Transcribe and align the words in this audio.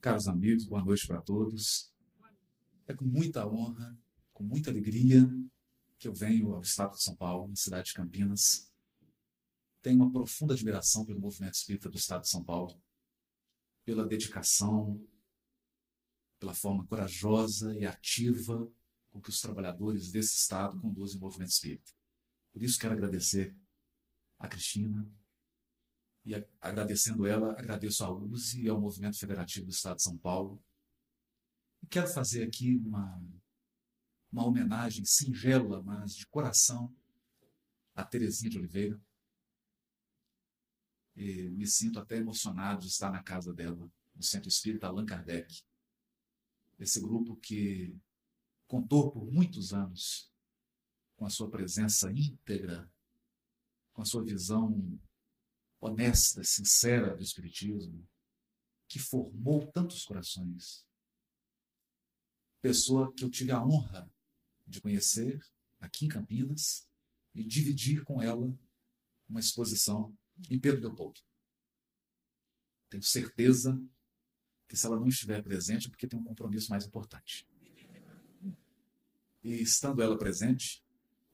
Caros 0.00 0.26
amigos, 0.26 0.64
boa 0.64 0.82
noite 0.82 1.06
para 1.06 1.20
todos. 1.20 1.92
É 2.86 2.94
com 2.94 3.04
muita 3.04 3.46
honra, 3.46 3.94
com 4.32 4.42
muita 4.42 4.70
alegria 4.70 5.28
que 5.98 6.08
eu 6.08 6.14
venho 6.14 6.54
ao 6.54 6.62
estado 6.62 6.92
de 6.92 7.02
São 7.02 7.14
Paulo, 7.14 7.48
na 7.48 7.54
cidade 7.54 7.88
de 7.88 7.92
Campinas. 7.92 8.72
Tenho 9.82 9.96
uma 9.96 10.10
profunda 10.10 10.54
admiração 10.54 11.04
pelo 11.04 11.20
movimento 11.20 11.52
espírita 11.52 11.90
do 11.90 11.98
estado 11.98 12.22
de 12.22 12.30
São 12.30 12.42
Paulo, 12.42 12.82
pela 13.84 14.06
dedicação, 14.06 15.06
pela 16.38 16.54
forma 16.54 16.86
corajosa 16.86 17.76
e 17.76 17.84
ativa 17.84 18.72
com 19.10 19.20
que 19.20 19.28
os 19.28 19.38
trabalhadores 19.38 20.10
desse 20.10 20.34
estado 20.34 20.80
conduzem 20.80 21.18
o 21.18 21.20
movimento 21.20 21.50
espírita. 21.50 21.92
Por 22.54 22.62
isso 22.62 22.78
quero 22.78 22.94
agradecer 22.94 23.54
a 24.38 24.48
Cristina, 24.48 25.06
e 26.24 26.34
agradecendo 26.60 27.26
ela, 27.26 27.52
agradeço 27.52 28.04
à 28.04 28.10
USE 28.10 28.62
e 28.62 28.68
ao 28.68 28.80
Movimento 28.80 29.18
Federativo 29.18 29.66
do 29.66 29.72
Estado 29.72 29.96
de 29.96 30.02
São 30.02 30.16
Paulo. 30.18 30.62
E 31.82 31.86
quero 31.86 32.06
fazer 32.08 32.44
aqui 32.44 32.76
uma, 32.76 33.22
uma 34.30 34.46
homenagem 34.46 35.04
singela, 35.04 35.82
mas 35.82 36.14
de 36.14 36.26
coração, 36.26 36.94
a 37.94 38.04
Terezinha 38.04 38.50
de 38.50 38.58
Oliveira. 38.58 39.00
E 41.16 41.48
me 41.50 41.66
sinto 41.66 41.98
até 41.98 42.16
emocionado 42.16 42.80
de 42.80 42.88
estar 42.88 43.10
na 43.10 43.22
casa 43.22 43.52
dela, 43.52 43.90
no 44.14 44.22
Centro 44.22 44.48
Espírita 44.48 44.86
Allan 44.86 45.06
Kardec. 45.06 45.62
Esse 46.78 47.00
grupo 47.00 47.36
que 47.36 47.96
contou 48.66 49.10
por 49.10 49.30
muitos 49.30 49.72
anos 49.72 50.30
com 51.16 51.26
a 51.26 51.30
sua 51.30 51.50
presença 51.50 52.10
íntegra, 52.12 52.90
com 53.92 54.02
a 54.02 54.04
sua 54.04 54.22
visão 54.22 54.98
honesta, 55.80 56.44
sincera 56.44 57.16
do 57.16 57.22
Espiritismo, 57.22 58.06
que 58.88 58.98
formou 58.98 59.70
tantos 59.72 60.04
corações. 60.04 60.84
Pessoa 62.60 63.12
que 63.14 63.24
eu 63.24 63.30
tive 63.30 63.52
a 63.52 63.64
honra 63.64 64.12
de 64.66 64.80
conhecer 64.80 65.40
aqui 65.80 66.04
em 66.04 66.08
Campinas 66.08 66.88
e 67.34 67.42
dividir 67.42 68.04
com 68.04 68.20
ela 68.20 68.52
uma 69.28 69.40
exposição 69.40 70.16
em 70.50 70.58
Pedro 70.58 70.82
Leopoldo. 70.82 71.20
Tenho 72.90 73.02
certeza 73.02 73.80
que 74.68 74.76
se 74.76 74.86
ela 74.86 74.98
não 74.98 75.08
estiver 75.08 75.42
presente 75.42 75.86
é 75.86 75.90
porque 75.90 76.06
tem 76.06 76.18
um 76.18 76.24
compromisso 76.24 76.70
mais 76.70 76.84
importante. 76.84 77.48
E 79.42 79.54
estando 79.54 80.02
ela 80.02 80.18
presente, 80.18 80.84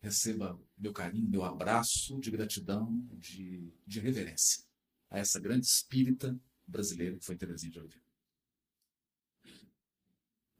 receba 0.00 0.60
meu 0.76 0.92
carinho, 0.92 1.28
meu 1.28 1.44
abraço 1.44 2.18
de 2.20 2.30
gratidão, 2.30 3.06
de, 3.14 3.72
de 3.86 4.00
reverência 4.00 4.64
a 5.10 5.18
essa 5.18 5.40
grande 5.40 5.66
espírita 5.66 6.38
brasileira 6.66 7.18
que 7.18 7.24
foi 7.24 7.36
Terezinha 7.36 7.72
de 7.72 7.78
Oliveira. 7.78 8.06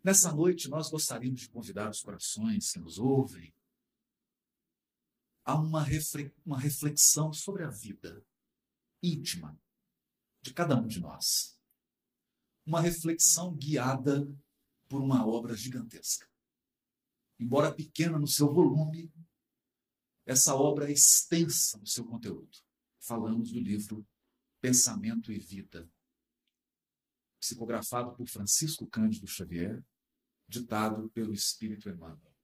Nessa 0.02 0.32
noite, 0.32 0.68
nós 0.68 0.88
gostaríamos 0.88 1.40
de 1.40 1.48
convidar 1.48 1.90
os 1.90 2.00
corações 2.00 2.70
que 2.70 2.78
nos 2.78 2.98
ouvem 2.98 3.52
a 5.44 5.54
uma, 5.56 5.84
uma 6.44 6.58
reflexão 6.58 7.32
sobre 7.32 7.64
a 7.64 7.70
vida 7.70 8.24
íntima 9.02 9.58
de 10.40 10.54
cada 10.54 10.76
um 10.76 10.86
de 10.86 11.00
nós. 11.00 11.58
Uma 12.64 12.80
reflexão 12.80 13.54
guiada 13.54 14.26
por 14.88 15.00
uma 15.00 15.26
obra 15.26 15.56
gigantesca. 15.56 16.28
Embora 17.38 17.74
pequena 17.74 18.18
no 18.18 18.26
seu 18.26 18.52
volume, 18.52 19.12
essa 20.26 20.56
obra 20.56 20.88
é 20.88 20.92
extensa 20.92 21.78
no 21.78 21.86
seu 21.86 22.04
conteúdo. 22.04 22.58
Falamos 22.98 23.52
do 23.52 23.60
livro 23.60 24.04
Pensamento 24.60 25.32
e 25.32 25.38
Vida, 25.38 25.88
psicografado 27.40 28.12
por 28.16 28.28
Francisco 28.28 28.88
Cândido 28.88 29.28
Xavier, 29.28 29.84
ditado 30.48 31.08
pelo 31.10 31.32
Espírito 31.32 31.88
Emmanuel. 31.88 32.34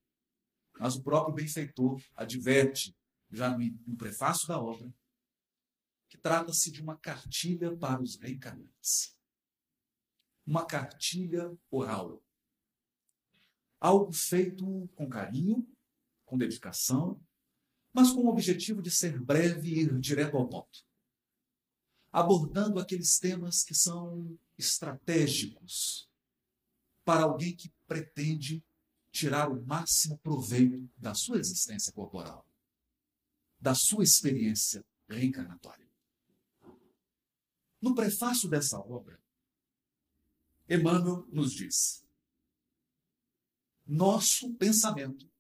Mas 0.79 0.95
o 0.95 1.03
próprio 1.03 1.35
benfeitor 1.35 2.01
adverte, 2.15 2.97
já 3.29 3.59
no 3.59 3.97
prefácio 3.97 4.47
da 4.47 4.61
obra, 4.61 4.95
que 6.09 6.17
trata-se 6.17 6.71
de 6.71 6.81
uma 6.81 6.97
cartilha 6.97 7.77
para 7.77 8.01
os 8.01 8.17
reencarnantes. 8.17 9.19
Uma 10.47 10.65
cartilha 10.65 11.57
oral. 11.69 12.23
Algo 13.81 14.13
feito 14.13 14.89
com 14.95 15.09
carinho, 15.09 15.69
com 16.25 16.39
dedicação, 16.39 17.21
mas 17.93 18.11
com 18.11 18.23
o 18.23 18.29
objetivo 18.29 18.81
de 18.81 18.91
ser 18.91 19.21
breve 19.21 19.69
e 19.69 19.81
ir 19.81 19.99
direto 19.99 20.37
ao 20.37 20.49
ponto. 20.49 20.85
Abordando 22.11 22.79
aqueles 22.79 23.19
temas 23.19 23.63
que 23.63 23.75
são 23.75 24.39
estratégicos 24.59 26.09
para 27.05 27.25
alguém 27.25 27.55
que 27.55 27.73
pretende 27.87 28.65
tirar 29.11 29.51
o 29.51 29.65
máximo 29.65 30.19
proveito 30.19 30.91
da 30.97 31.15
sua 31.15 31.39
existência 31.39 31.93
corporal, 31.93 32.47
da 33.61 33.75
sua 33.75 34.05
experiência 34.05 34.85
reencarnatória. 35.09 35.87
No 37.81 37.95
prefácio 37.95 38.49
dessa 38.49 38.79
obra, 38.79 39.21
Emmanuel 40.69 41.27
nos 41.31 41.53
diz: 41.53 42.05
nosso 43.85 44.55
pensamento 44.55 45.31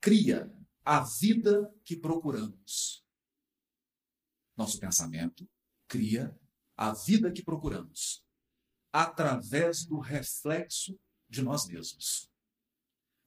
cria 0.00 0.52
a 0.88 1.00
vida 1.02 1.70
que 1.84 1.94
procuramos. 1.94 3.04
Nosso 4.56 4.80
pensamento 4.80 5.46
cria 5.86 6.34
a 6.74 6.94
vida 6.94 7.30
que 7.30 7.42
procuramos 7.42 8.24
através 8.90 9.84
do 9.84 9.98
reflexo 9.98 10.98
de 11.28 11.42
nós 11.42 11.68
mesmos. 11.68 12.32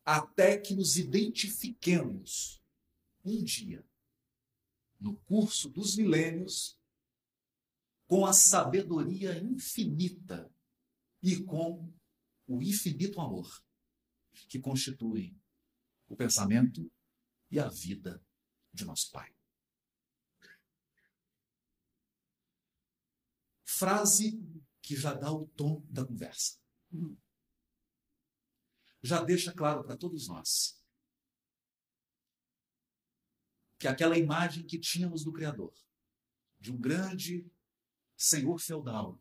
Até 0.04 0.58
que 0.58 0.74
nos 0.74 0.98
identifiquemos 0.98 2.60
um 3.24 3.44
dia, 3.44 3.88
no 5.00 5.16
curso 5.18 5.70
dos 5.70 5.96
milênios, 5.96 6.80
com 8.08 8.26
a 8.26 8.34
sabedoria 8.34 9.38
infinita 9.38 10.52
e 11.22 11.44
com 11.44 11.94
o 12.48 12.60
infinito 12.60 13.22
amor 13.22 13.64
que 14.50 14.60
constituem 14.60 15.40
o 16.08 16.16
pensamento 16.16 16.92
e 17.52 17.60
a 17.60 17.68
vida 17.68 18.24
de 18.74 18.86
nosso 18.86 19.12
Pai. 19.12 19.36
Frase 23.66 24.42
que 24.82 24.96
já 24.96 25.14
dá 25.14 25.32
o 25.32 25.48
tom 25.50 25.86
da 25.90 26.06
conversa. 26.06 26.60
Já 29.04 29.24
deixa 29.24 29.52
claro 29.52 29.84
para 29.84 29.98
todos 29.98 30.28
nós 30.28 30.80
que 33.80 33.88
aquela 33.88 34.16
imagem 34.16 34.64
que 34.64 34.78
tínhamos 34.80 35.24
do 35.24 35.34
Criador, 35.34 35.74
de 36.60 36.72
um 36.72 36.78
grande 36.78 37.52
senhor 38.16 38.60
feudal, 38.60 39.20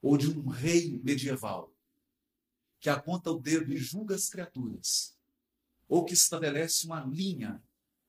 ou 0.00 0.16
de 0.16 0.30
um 0.30 0.46
rei 0.46 1.00
medieval, 1.02 1.74
que 2.78 2.88
aponta 2.88 3.32
o 3.32 3.40
dedo 3.40 3.72
e 3.72 3.76
julga 3.76 4.14
as 4.14 4.28
criaturas, 4.28 5.15
ou 5.88 6.04
que 6.04 6.14
estabelece 6.14 6.86
uma 6.86 7.00
linha, 7.00 7.62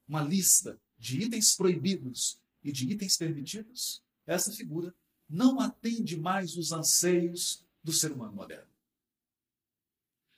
uma 0.08 0.22
lista 0.22 0.80
de 0.98 1.22
itens 1.22 1.56
proibidos 1.56 2.42
e 2.64 2.72
de 2.72 2.92
itens 2.92 3.18
permitidos, 3.18 4.04
essa 4.26 4.52
figura 4.52 4.94
não 5.30 5.60
atende 5.60 6.18
mais 6.18 6.58
os 6.58 6.72
anseios 6.72 7.66
do 7.84 7.92
ser 7.92 8.12
humano 8.12 8.34
moderno. 8.34 8.72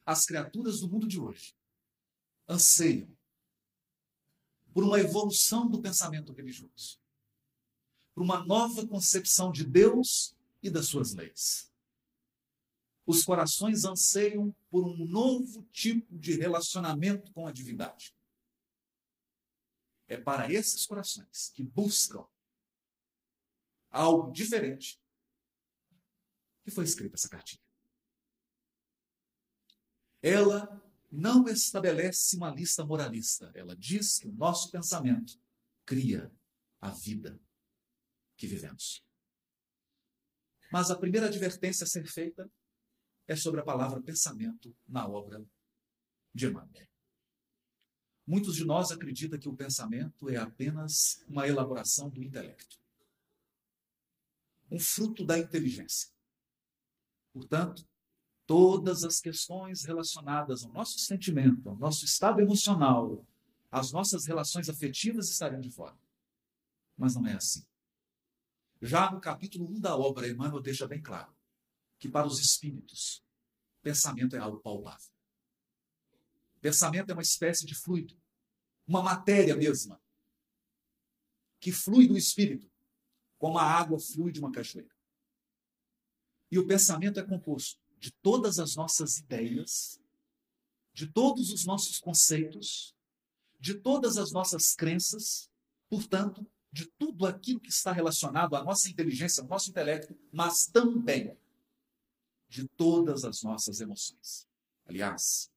As 0.05 0.25
criaturas 0.25 0.79
do 0.79 0.89
mundo 0.89 1.07
de 1.07 1.19
hoje 1.19 1.55
anseiam 2.47 3.07
por 4.73 4.83
uma 4.83 4.99
evolução 4.99 5.67
do 5.69 5.81
pensamento 5.81 6.33
religioso, 6.33 6.99
por 8.13 8.23
uma 8.23 8.43
nova 8.43 8.85
concepção 8.87 9.51
de 9.51 9.63
Deus 9.63 10.35
e 10.61 10.69
das 10.69 10.87
suas 10.87 11.13
leis 11.13 11.68
os 13.09 13.23
corações 13.23 13.85
anseiam 13.85 14.55
por 14.69 14.85
um 14.85 14.95
novo 15.07 15.63
tipo 15.71 16.15
de 16.19 16.33
relacionamento 16.33 17.33
com 17.33 17.47
a 17.47 17.51
divindade. 17.51 18.15
É 20.07 20.15
para 20.15 20.53
esses 20.53 20.85
corações 20.85 21.49
que 21.55 21.63
buscam 21.63 22.23
algo 23.89 24.31
diferente 24.31 25.01
que 26.63 26.69
foi 26.69 26.83
escrita 26.83 27.15
essa 27.15 27.27
cartinha. 27.27 27.63
Ela 30.21 30.79
não 31.11 31.47
estabelece 31.47 32.35
uma 32.35 32.51
lista 32.51 32.85
moralista. 32.85 33.51
Ela 33.55 33.75
diz 33.75 34.19
que 34.19 34.27
o 34.27 34.33
nosso 34.33 34.69
pensamento 34.69 35.41
cria 35.83 36.31
a 36.79 36.91
vida 36.91 37.41
que 38.37 38.45
vivemos. 38.45 39.03
Mas 40.71 40.91
a 40.91 40.95
primeira 40.95 41.25
advertência 41.25 41.85
a 41.85 41.87
ser 41.87 42.05
feita 42.05 42.47
é 43.29 43.35
sobre 43.35 43.61
a 43.61 43.63
palavra 43.63 44.01
pensamento 44.01 44.75
na 44.87 45.07
obra 45.07 45.45
de 46.33 46.47
Emmanuel. 46.47 46.87
Muitos 48.25 48.55
de 48.55 48.65
nós 48.65 48.91
acreditam 48.91 49.39
que 49.39 49.47
o 49.47 49.55
pensamento 49.55 50.27
é 50.29 50.37
apenas 50.37 51.23
uma 51.27 51.47
elaboração 51.47 52.09
do 52.09 52.23
intelecto, 52.23 52.79
um 54.71 54.79
fruto 54.79 55.23
da 55.23 55.37
inteligência. 55.37 56.09
Portanto, 57.31 57.87
todas 58.47 59.03
as 59.03 59.19
questões 59.21 59.83
relacionadas 59.83 60.63
ao 60.63 60.71
nosso 60.71 60.97
sentimento, 60.97 61.69
ao 61.69 61.77
nosso 61.77 62.05
estado 62.05 62.41
emocional, 62.41 63.23
às 63.69 63.91
nossas 63.91 64.25
relações 64.25 64.69
afetivas 64.69 65.29
estariam 65.29 65.61
de 65.61 65.69
fora. 65.69 65.97
Mas 66.97 67.13
não 67.13 67.27
é 67.27 67.35
assim. 67.35 67.63
Já 68.81 69.11
no 69.11 69.21
capítulo 69.21 69.69
1 69.69 69.79
da 69.79 69.95
obra, 69.95 70.27
Emmanuel 70.27 70.63
deixa 70.63 70.87
bem 70.87 70.99
claro 70.99 71.38
que 71.99 72.09
para 72.09 72.25
os 72.25 72.39
espíritos, 72.39 73.23
pensamento 73.81 74.35
é 74.35 74.39
algo 74.39 74.59
palpável. 74.59 75.11
Pensamento 76.61 77.09
é 77.09 77.13
uma 77.13 77.21
espécie 77.21 77.65
de 77.65 77.75
fluido, 77.75 78.17
uma 78.87 79.03
matéria 79.03 79.55
mesma, 79.55 80.01
que 81.59 81.71
flui 81.71 82.07
do 82.07 82.17
espírito, 82.17 82.71
como 83.37 83.57
a 83.57 83.63
água 83.63 83.99
flui 83.99 84.31
de 84.31 84.39
uma 84.39 84.51
cachoeira. 84.51 84.93
E 86.49 86.57
o 86.57 86.65
pensamento 86.65 87.19
é 87.19 87.23
composto 87.23 87.79
de 87.97 88.11
todas 88.11 88.59
as 88.59 88.75
nossas 88.75 89.17
ideias, 89.17 90.01
de 90.93 91.05
todos 91.07 91.51
os 91.51 91.65
nossos 91.65 91.99
conceitos, 91.99 92.95
de 93.59 93.73
todas 93.75 94.17
as 94.17 94.31
nossas 94.31 94.73
crenças, 94.73 95.49
portanto, 95.89 96.49
de 96.71 96.85
tudo 96.85 97.25
aquilo 97.25 97.59
que 97.59 97.69
está 97.69 97.91
relacionado 97.91 98.55
à 98.55 98.63
nossa 98.63 98.89
inteligência, 98.89 99.41
ao 99.41 99.49
nosso 99.49 99.69
intelecto, 99.69 100.17
mas 100.31 100.65
também 100.65 101.37
de 102.49 102.67
todas 102.69 103.23
as 103.23 103.41
nossas 103.43 103.79
emoções. 103.79 104.47
Aliás, 104.85 105.51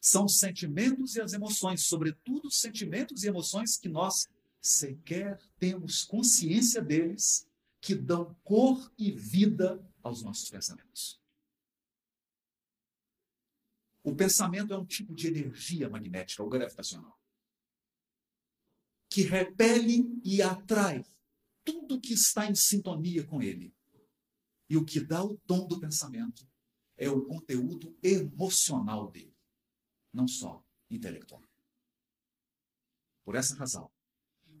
são 0.00 0.24
os 0.24 0.38
sentimentos 0.38 1.14
e 1.14 1.20
as 1.20 1.32
emoções, 1.32 1.86
sobretudo 1.86 2.48
os 2.48 2.58
sentimentos 2.60 3.22
e 3.22 3.28
emoções 3.28 3.76
que 3.76 3.88
nós 3.88 4.26
sequer 4.60 5.38
temos 5.58 6.04
consciência 6.04 6.80
deles, 6.80 7.46
que 7.80 7.94
dão 7.94 8.34
cor 8.42 8.90
e 8.98 9.12
vida 9.12 9.84
aos 10.02 10.22
nossos 10.22 10.48
pensamentos. 10.48 11.20
O 14.02 14.14
pensamento 14.14 14.72
é 14.72 14.78
um 14.78 14.84
tipo 14.84 15.14
de 15.14 15.28
energia 15.28 15.88
magnética 15.88 16.42
ou 16.42 16.48
gravitacional 16.48 17.18
que 19.14 19.22
repele 19.22 20.20
e 20.24 20.42
atrai 20.42 21.04
tudo 21.64 22.00
que 22.00 22.12
está 22.12 22.50
em 22.50 22.54
sintonia 22.54 23.24
com 23.24 23.40
ele. 23.40 23.73
E 24.68 24.76
o 24.76 24.84
que 24.84 25.00
dá 25.00 25.22
o 25.22 25.36
tom 25.46 25.66
do 25.66 25.78
pensamento 25.78 26.48
é 26.96 27.08
o 27.08 27.24
conteúdo 27.24 27.96
emocional 28.02 29.10
dele, 29.10 29.36
não 30.12 30.26
só 30.26 30.64
intelectual. 30.90 31.42
Por 33.24 33.34
essa 33.34 33.54
razão, 33.56 33.90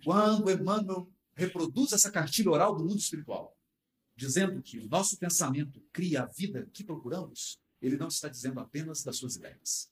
quando 0.02 0.50
Emmanuel 0.50 1.10
reproduz 1.34 1.92
essa 1.92 2.10
cartilha 2.10 2.50
oral 2.50 2.74
do 2.74 2.84
mundo 2.84 2.98
espiritual, 2.98 3.56
dizendo 4.16 4.62
que 4.62 4.78
o 4.78 4.88
nosso 4.88 5.18
pensamento 5.18 5.80
cria 5.92 6.22
a 6.22 6.26
vida 6.26 6.66
que 6.72 6.84
procuramos, 6.84 7.60
ele 7.80 7.96
não 7.96 8.08
está 8.08 8.28
dizendo 8.28 8.60
apenas 8.60 9.02
das 9.02 9.16
suas 9.16 9.36
ideias. 9.36 9.90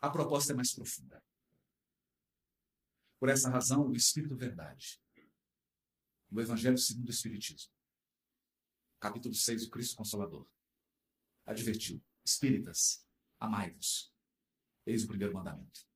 A 0.00 0.08
proposta 0.08 0.52
é 0.52 0.56
mais 0.56 0.72
profunda. 0.72 1.22
Por 3.18 3.28
essa 3.28 3.50
razão, 3.50 3.88
o 3.88 3.94
Espírito 3.94 4.34
Verdade, 4.36 5.00
no 6.30 6.40
Evangelho 6.40 6.78
segundo 6.78 7.08
o 7.08 7.10
Espiritismo, 7.10 7.72
capítulo 9.00 9.34
6, 9.34 9.64
o 9.64 9.70
Cristo 9.70 9.96
Consolador, 9.96 10.46
advertiu: 11.44 12.02
Espíritas, 12.24 13.04
amai-vos. 13.38 14.12
Eis 14.86 15.04
o 15.04 15.08
primeiro 15.08 15.34
mandamento. 15.34 15.86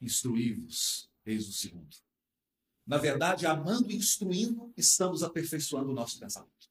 Instruí-vos, 0.00 1.10
eis 1.24 1.48
o 1.48 1.52
segundo. 1.52 1.96
Na 2.86 2.96
verdade, 2.96 3.46
amando 3.46 3.90
e 3.90 3.96
instruindo, 3.96 4.72
estamos 4.76 5.22
aperfeiçoando 5.22 5.90
o 5.90 5.94
nosso 5.94 6.18
pensamento. 6.18 6.70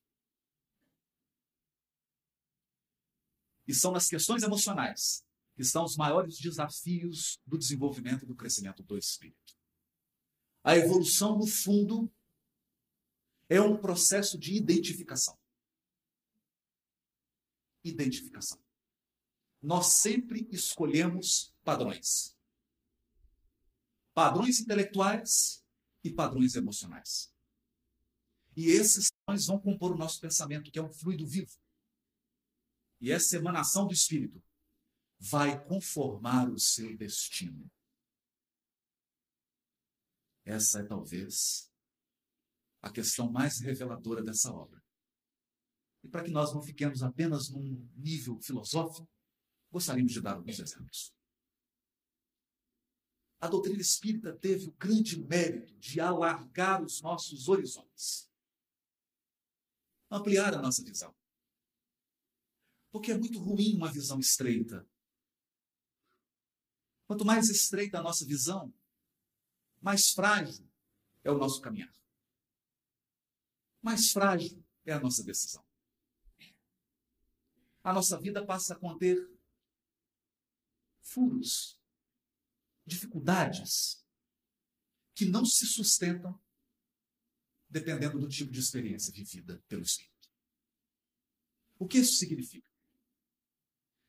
E 3.67 3.73
são 3.73 3.91
nas 3.91 4.07
questões 4.07 4.43
emocionais 4.43 5.23
que 5.55 5.61
estão 5.61 5.83
os 5.83 5.95
maiores 5.95 6.39
desafios 6.39 7.39
do 7.45 7.57
desenvolvimento 7.57 8.23
e 8.23 8.25
do 8.25 8.35
crescimento 8.35 8.81
do 8.81 8.97
espírito. 8.97 9.55
A 10.63 10.75
evolução, 10.75 11.37
no 11.37 11.45
fundo, 11.45 12.11
é 13.49 13.61
um 13.61 13.77
processo 13.77 14.37
de 14.37 14.55
identificação. 14.55 15.37
Identificação. 17.83 18.59
Nós 19.61 19.87
sempre 19.87 20.47
escolhemos 20.51 21.53
padrões. 21.63 22.37
Padrões 24.13 24.59
intelectuais 24.59 25.63
e 26.03 26.11
padrões 26.11 26.55
emocionais. 26.55 27.33
E 28.55 28.67
esses 28.67 29.11
padrões 29.11 29.45
vão 29.45 29.59
compor 29.59 29.91
o 29.91 29.97
nosso 29.97 30.19
pensamento, 30.19 30.71
que 30.71 30.79
é 30.79 30.81
um 30.81 30.91
fluido 30.91 31.25
vivo. 31.25 31.55
E 32.99 33.11
essa 33.11 33.35
emanação 33.35 33.85
do 33.85 33.93
Espírito 33.93 34.41
vai 35.19 35.63
conformar 35.65 36.49
o 36.49 36.59
seu 36.59 36.95
destino. 36.97 37.69
Essa 40.43 40.79
é 40.79 40.83
talvez 40.83 41.66
a 42.87 42.91
questão 42.91 43.31
mais 43.31 43.59
reveladora 43.59 44.23
dessa 44.23 44.51
obra. 44.51 44.81
E 46.03 46.07
para 46.07 46.23
que 46.23 46.31
nós 46.31 46.53
não 46.53 46.61
fiquemos 46.61 47.03
apenas 47.03 47.49
num 47.49 47.89
nível 47.95 48.39
filosófico, 48.41 49.09
gostaríamos 49.71 50.13
de 50.13 50.21
dar 50.21 50.35
alguns 50.35 50.59
exemplos. 50.59 51.13
A 53.39 53.47
doutrina 53.47 53.81
espírita 53.81 54.35
teve 54.35 54.67
o 54.67 54.71
grande 54.71 55.21
mérito 55.21 55.75
de 55.77 55.99
alargar 55.99 56.83
os 56.83 57.01
nossos 57.01 57.47
horizontes, 57.47 58.29
ampliar 60.09 60.55
a 60.55 60.61
nossa 60.61 60.83
visão. 60.83 61.15
Porque 62.91 63.11
é 63.11 63.17
muito 63.17 63.39
ruim 63.39 63.75
uma 63.75 63.91
visão 63.91 64.19
estreita. 64.19 64.87
Quanto 67.05 67.25
mais 67.25 67.49
estreita 67.49 67.99
a 67.99 68.01
nossa 68.01 68.25
visão, 68.25 68.73
mais 69.79 70.09
frágil 70.11 70.67
é 71.23 71.29
o 71.29 71.37
nosso 71.37 71.61
caminhar. 71.61 71.93
Mais 73.87 74.11
frágil 74.11 74.61
é 74.83 74.91
a 74.91 74.99
nossa 74.99 75.23
decisão. 75.23 75.65
A 77.81 77.93
nossa 77.93 78.19
vida 78.19 78.45
passa 78.45 78.73
a 78.73 78.77
conter 78.77 79.17
furos, 80.99 81.79
dificuldades 82.85 84.05
que 85.15 85.23
não 85.23 85.45
se 85.45 85.65
sustentam 85.65 86.37
dependendo 87.69 88.19
do 88.19 88.27
tipo 88.27 88.51
de 88.51 88.59
experiência 88.59 89.13
vivida 89.13 89.63
pelo 89.69 89.83
Espírito. 89.83 90.29
O 91.79 91.87
que 91.87 91.99
isso 91.99 92.17
significa? 92.17 92.69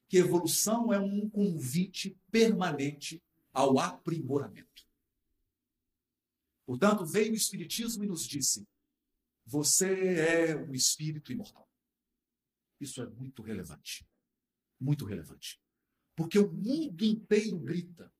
Que 0.08 0.16
evolução 0.16 0.92
é 0.92 0.98
um 0.98 1.30
convite 1.30 2.20
permanente 2.32 3.22
ao 3.52 3.78
aprimoramento. 3.78 4.84
Portanto, 6.66 7.06
veio 7.06 7.30
o 7.30 7.36
Espiritismo 7.36 8.02
e 8.02 8.08
nos 8.08 8.26
disse: 8.26 8.66
você 9.48 10.18
é 10.18 10.56
um 10.56 10.74
espírito 10.74 11.32
imortal. 11.32 11.66
Isso 12.78 13.02
é 13.02 13.06
muito 13.06 13.42
relevante. 13.42 14.06
Muito 14.78 15.06
relevante. 15.06 15.58
Porque 16.14 16.38
o 16.38 16.52
mundo 16.52 17.02
inteiro 17.02 17.58
grita. 17.58 18.12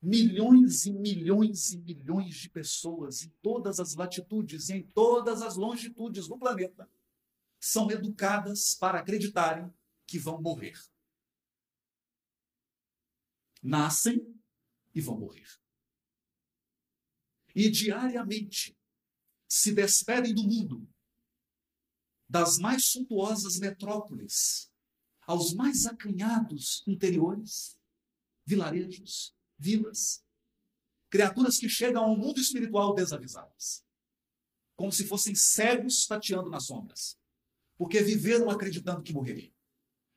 Milhões 0.00 0.86
e 0.86 0.92
milhões 0.92 1.72
e 1.72 1.78
milhões 1.78 2.36
de 2.36 2.48
pessoas 2.48 3.22
em 3.22 3.28
todas 3.42 3.78
as 3.78 3.94
latitudes 3.94 4.70
e 4.70 4.76
em 4.76 4.82
todas 4.82 5.42
as 5.42 5.56
longitudes 5.56 6.28
do 6.28 6.38
planeta 6.38 6.90
são 7.60 7.90
educadas 7.90 8.74
para 8.74 9.00
acreditarem 9.00 9.70
que 10.06 10.18
vão 10.18 10.40
morrer. 10.40 10.78
Nascem 13.62 14.34
e 14.94 15.00
vão 15.00 15.18
morrer 15.18 15.46
e 17.56 17.70
diariamente 17.70 18.75
se 19.48 19.72
despedem 19.72 20.34
do 20.34 20.42
mundo, 20.42 20.88
das 22.28 22.58
mais 22.58 22.86
suntuosas 22.86 23.58
metrópoles 23.58 24.70
aos 25.26 25.52
mais 25.54 25.86
acanhados 25.86 26.84
interiores, 26.86 27.78
vilarejos, 28.44 29.34
vilas, 29.58 30.24
criaturas 31.10 31.58
que 31.58 31.68
chegam 31.68 32.04
ao 32.04 32.16
mundo 32.16 32.40
espiritual 32.40 32.94
desavisadas, 32.94 33.84
como 34.76 34.92
se 34.92 35.06
fossem 35.06 35.34
cegos 35.34 36.06
tateando 36.06 36.48
nas 36.50 36.66
sombras, 36.66 37.18
porque 37.76 38.02
viveram 38.02 38.50
acreditando 38.50 39.02
que 39.02 39.12
morreriam 39.12 39.52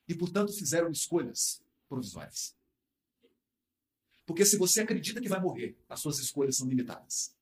e, 0.07 0.15
portanto, 0.15 0.53
fizeram 0.53 0.91
escolhas 0.91 1.61
provisórias. 1.87 2.55
Porque 4.25 4.45
se 4.45 4.57
você 4.57 4.81
acredita 4.81 5.21
que 5.21 5.29
vai 5.29 5.39
morrer, 5.39 5.75
as 5.89 6.01
suas 6.01 6.19
escolhas 6.19 6.57
são 6.57 6.67
limitadas. 6.67 7.35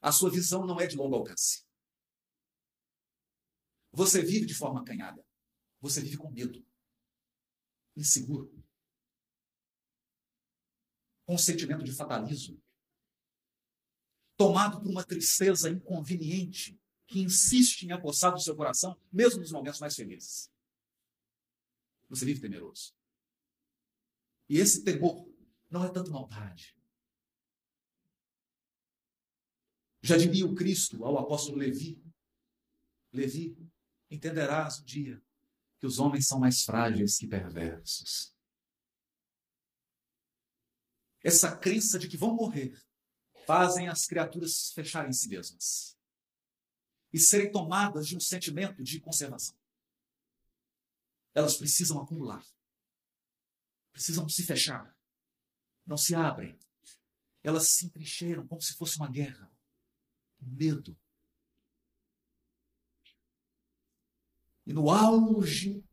A 0.00 0.10
sua 0.12 0.30
visão 0.30 0.66
não 0.66 0.80
é 0.80 0.86
de 0.86 0.96
longo 0.96 1.14
alcance. 1.16 1.64
Você 3.92 4.22
vive 4.22 4.46
de 4.46 4.54
forma 4.54 4.80
acanhada. 4.80 5.24
Você 5.80 6.00
vive 6.00 6.16
com 6.16 6.30
medo. 6.30 6.64
Inseguro. 7.96 8.50
Com 11.26 11.34
um 11.34 11.38
sentimento 11.38 11.84
de 11.84 11.92
fatalismo. 11.92 12.62
tomado 14.36 14.80
por 14.80 14.88
uma 14.88 15.04
tristeza 15.04 15.68
inconveniente 15.68 16.80
que 17.06 17.20
insiste 17.20 17.82
em 17.82 17.92
apossar 17.92 18.32
do 18.32 18.40
seu 18.40 18.56
coração, 18.56 18.98
mesmo 19.12 19.40
nos 19.40 19.52
momentos 19.52 19.80
mais 19.80 19.94
felizes. 19.94 20.50
Você 22.08 22.24
vive 22.24 22.40
temeroso. 22.40 22.94
E 24.48 24.56
esse 24.56 24.82
temor 24.82 25.28
não 25.68 25.84
é 25.84 25.92
tanto 25.92 26.10
maldade. 26.10 26.74
Já 30.02 30.16
diria 30.16 30.46
o 30.46 30.54
Cristo 30.54 31.04
ao 31.04 31.18
apóstolo 31.18 31.58
Levi: 31.58 32.02
Levi, 33.12 33.56
entenderás 34.10 34.80
um 34.80 34.84
dia 34.84 35.22
que 35.78 35.86
os 35.86 35.98
homens 35.98 36.26
são 36.26 36.38
mais 36.38 36.62
frágeis 36.62 37.18
que 37.18 37.26
perversos. 37.26 38.34
Essa 41.22 41.56
crença 41.56 41.98
de 41.98 42.08
que 42.08 42.16
vão 42.16 42.34
morrer 42.34 42.78
fazem 43.46 43.88
as 43.88 44.06
criaturas 44.06 44.72
fecharem 44.72 45.10
em 45.10 45.12
si 45.12 45.28
mesmas 45.28 45.98
e 47.12 47.18
serem 47.18 47.50
tomadas 47.50 48.06
de 48.06 48.16
um 48.16 48.20
sentimento 48.20 48.82
de 48.82 49.00
conservação. 49.00 49.56
Elas 51.34 51.56
precisam 51.56 52.00
acumular, 52.00 52.44
precisam 53.92 54.28
se 54.28 54.44
fechar, 54.44 54.96
não 55.86 55.96
se 55.96 56.14
abrem. 56.14 56.58
Elas 57.42 57.70
se 57.70 57.86
entrincheiram 57.86 58.46
como 58.46 58.60
se 58.60 58.74
fosse 58.74 58.96
uma 58.96 59.10
guerra. 59.10 59.50
Medo. 60.40 60.96
E 64.66 64.72
no 64.72 64.90
auge 64.90 65.84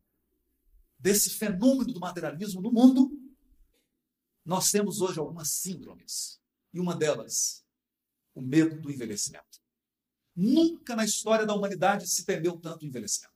desse 0.98 1.30
fenômeno 1.30 1.92
do 1.92 2.00
materialismo 2.00 2.60
no 2.60 2.72
mundo, 2.72 3.10
nós 4.44 4.70
temos 4.70 5.00
hoje 5.00 5.18
algumas 5.18 5.50
síndromes. 5.50 6.40
E 6.72 6.80
uma 6.80 6.94
delas, 6.94 7.66
o 8.34 8.40
medo 8.40 8.80
do 8.80 8.90
envelhecimento. 8.90 9.60
Nunca 10.34 10.94
na 10.94 11.04
história 11.04 11.44
da 11.44 11.54
humanidade 11.54 12.06
se 12.06 12.24
temeu 12.24 12.58
tanto 12.60 12.82
o 12.82 12.86
envelhecimento. 12.86 13.34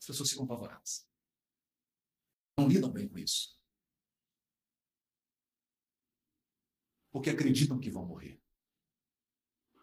As 0.00 0.06
pessoas 0.06 0.30
ficam 0.30 0.44
apavoradas. 0.44 1.06
Não 2.58 2.66
lidam 2.66 2.90
bem 2.90 3.08
com 3.08 3.18
isso. 3.18 3.56
Porque 7.12 7.30
acreditam 7.30 7.78
que 7.78 7.90
vão 7.90 8.06
morrer. 8.06 8.39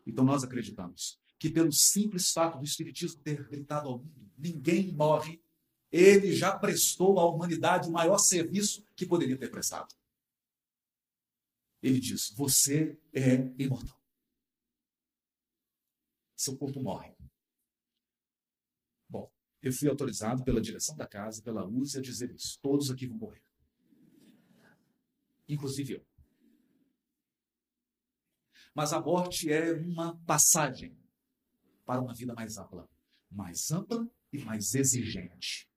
Então 0.08 0.24
nós 0.24 0.44
acreditamos 0.44 1.20
que, 1.38 1.50
pelo 1.50 1.72
simples 1.72 2.32
fato 2.32 2.58
do 2.58 2.64
Espiritismo 2.64 3.22
ter 3.22 3.46
gritado 3.48 3.90
ao 3.90 4.00
mundo: 4.00 4.32
ninguém 4.38 4.94
morre, 4.94 5.44
ele 5.92 6.34
já 6.34 6.58
prestou 6.58 7.20
à 7.20 7.30
humanidade 7.30 7.90
o 7.90 7.92
maior 7.92 8.18
serviço 8.18 8.86
que 8.96 9.06
poderia 9.06 9.38
ter 9.38 9.52
prestado. 9.52 9.94
Ele 11.84 12.00
diz: 12.00 12.32
Você 12.32 12.98
é 13.14 13.36
imortal. 13.62 14.02
Seu 16.36 16.56
corpo 16.56 16.82
morre. 16.82 17.14
Bom, 19.10 19.30
eu 19.62 19.74
fui 19.74 19.90
autorizado 19.90 20.44
pela 20.44 20.62
direção 20.62 20.96
da 20.96 21.06
casa, 21.06 21.42
pela 21.42 21.68
USE, 21.68 21.98
a 21.98 22.02
dizer 22.02 22.32
isso. 22.32 22.60
Todos 22.62 22.90
aqui 22.90 23.08
vão 23.08 23.18
morrer. 23.18 23.44
Inclusive 25.50 25.94
eu. 25.96 26.17
Mas 28.78 28.94
a 28.94 29.02
morte 29.02 29.52
é 29.52 29.74
uma 29.74 30.16
passagem 30.18 30.96
para 31.84 32.00
uma 32.00 32.14
vida 32.14 32.36
mais 32.36 32.60
ampla. 32.60 32.88
Mais 33.28 33.72
ampla 33.72 34.08
e 34.32 34.38
mais 34.38 34.76
exigente. 34.76 35.68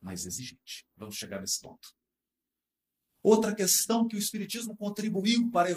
Mais 0.00 0.24
exigente. 0.24 0.86
Vamos 0.96 1.16
chegar 1.16 1.40
nesse 1.40 1.60
ponto. 1.60 1.92
Outra 3.20 3.52
questão 3.52 4.06
que 4.06 4.14
o 4.14 4.18
Espiritismo 4.20 4.76
contribuiu 4.76 5.50
para 5.50 5.68
a 5.68 5.72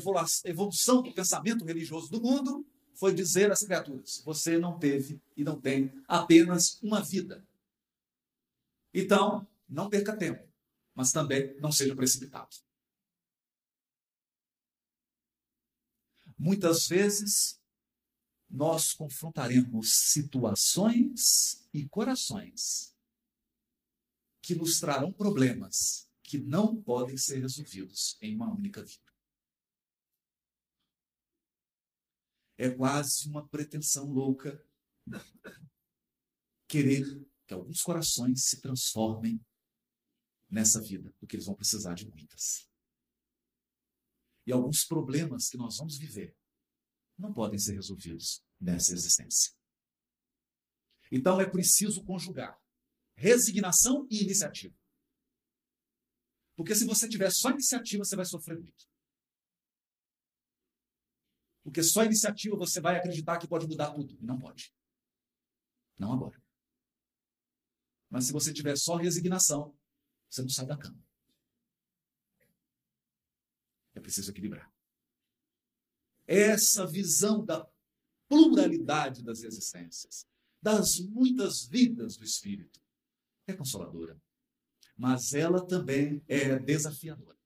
evolução 0.46 1.02
do 1.02 1.12
pensamento 1.16 1.66
religioso 1.66 2.12
do 2.12 2.22
mundo 2.22 2.64
foi 2.94 3.12
dizer 3.12 3.52
às 3.52 3.64
criaturas: 3.64 4.22
você 4.24 4.56
não 4.56 4.78
teve 4.78 5.20
e 5.36 5.44
não 5.44 5.60
tem 5.60 5.92
apenas 6.08 6.80
uma 6.84 7.02
vida. 7.02 7.44
Então, 8.94 9.48
não 9.68 9.90
perca 9.90 10.16
tempo, 10.16 10.48
mas 10.94 11.12
também 11.12 11.60
não 11.60 11.72
seja 11.72 11.96
precipitado. 11.96 12.67
Muitas 16.38 16.88
vezes, 16.88 17.60
nós 18.50 18.94
confrontaremos 18.94 19.94
situações 19.94 21.68
e 21.74 21.88
corações 21.88 22.96
que 24.42 24.56
nos 24.56 24.80
trarão 24.80 25.12
problemas 25.12 26.10
que 26.24 26.38
não 26.38 26.82
podem 26.82 27.18
ser 27.18 27.40
resolvidos 27.40 28.18
em 28.22 28.36
uma 28.36 28.54
única 28.54 28.84
vida. 28.84 29.14
É 32.58 32.70
quase 32.70 33.28
uma 33.30 33.48
pretensão 33.48 34.06
louca 34.06 34.64
querer 36.68 37.06
que 37.46 37.54
alguns 37.54 37.82
corações 37.82 38.44
se 38.44 38.62
transformem 38.62 39.40
nessa 40.50 40.82
vida, 40.82 41.14
porque 41.20 41.36
eles 41.36 41.46
vão 41.46 41.56
precisar 41.56 41.94
de 41.94 42.10
muitas. 42.10 42.70
E 44.48 44.52
alguns 44.52 44.86
problemas 44.86 45.50
que 45.50 45.58
nós 45.58 45.78
vamos 45.78 46.00
viver 46.00 46.36
não 47.20 47.34
podem 47.34 47.60
ser 47.60 47.74
resolvidos 47.74 48.44
nessa 48.60 48.94
existência. 48.94 49.54
Então 51.12 51.40
é 51.40 51.48
preciso 51.48 52.04
conjugar 52.04 52.60
resignação 53.18 54.08
e 54.10 54.22
iniciativa. 54.22 54.76
Porque 56.56 56.76
se 56.76 56.86
você 56.86 57.10
tiver 57.10 57.32
só 57.32 57.50
iniciativa, 57.50 58.06
você 58.06 58.16
vai 58.16 58.26
sofrer 58.26 58.58
muito. 58.60 58.88
Porque 61.64 61.84
só 61.84 62.04
iniciativa 62.04 62.56
você 62.56 62.80
vai 62.80 62.96
acreditar 62.96 63.38
que 63.38 63.48
pode 63.48 63.68
mudar 63.68 63.92
tudo. 63.92 64.18
E 64.22 64.26
não 64.26 64.40
pode. 64.40 64.74
Não 65.98 66.14
agora. 66.14 66.42
Mas 68.10 68.26
se 68.26 68.32
você 68.32 68.54
tiver 68.54 68.78
só 68.78 68.96
resignação, 68.96 69.78
você 70.30 70.42
não 70.42 70.50
sai 70.50 70.66
da 70.66 70.78
cama. 70.78 71.04
É 73.94 73.97
preciso 74.08 74.32
equilibrar. 74.32 74.72
Essa 76.26 76.88
visão 76.88 77.46
da 77.46 77.70
pluralidade 78.28 79.24
das 79.24 79.44
existências, 79.44 80.26
das 80.62 81.00
muitas 81.00 81.66
vidas 81.66 82.18
do 82.18 82.24
Espírito, 82.24 82.82
é 83.46 83.54
consoladora 83.54 84.20
mas 84.98 85.34
ela 85.34 85.66
também 85.66 86.24
é 86.28 86.58
desafiadora. 86.58 87.38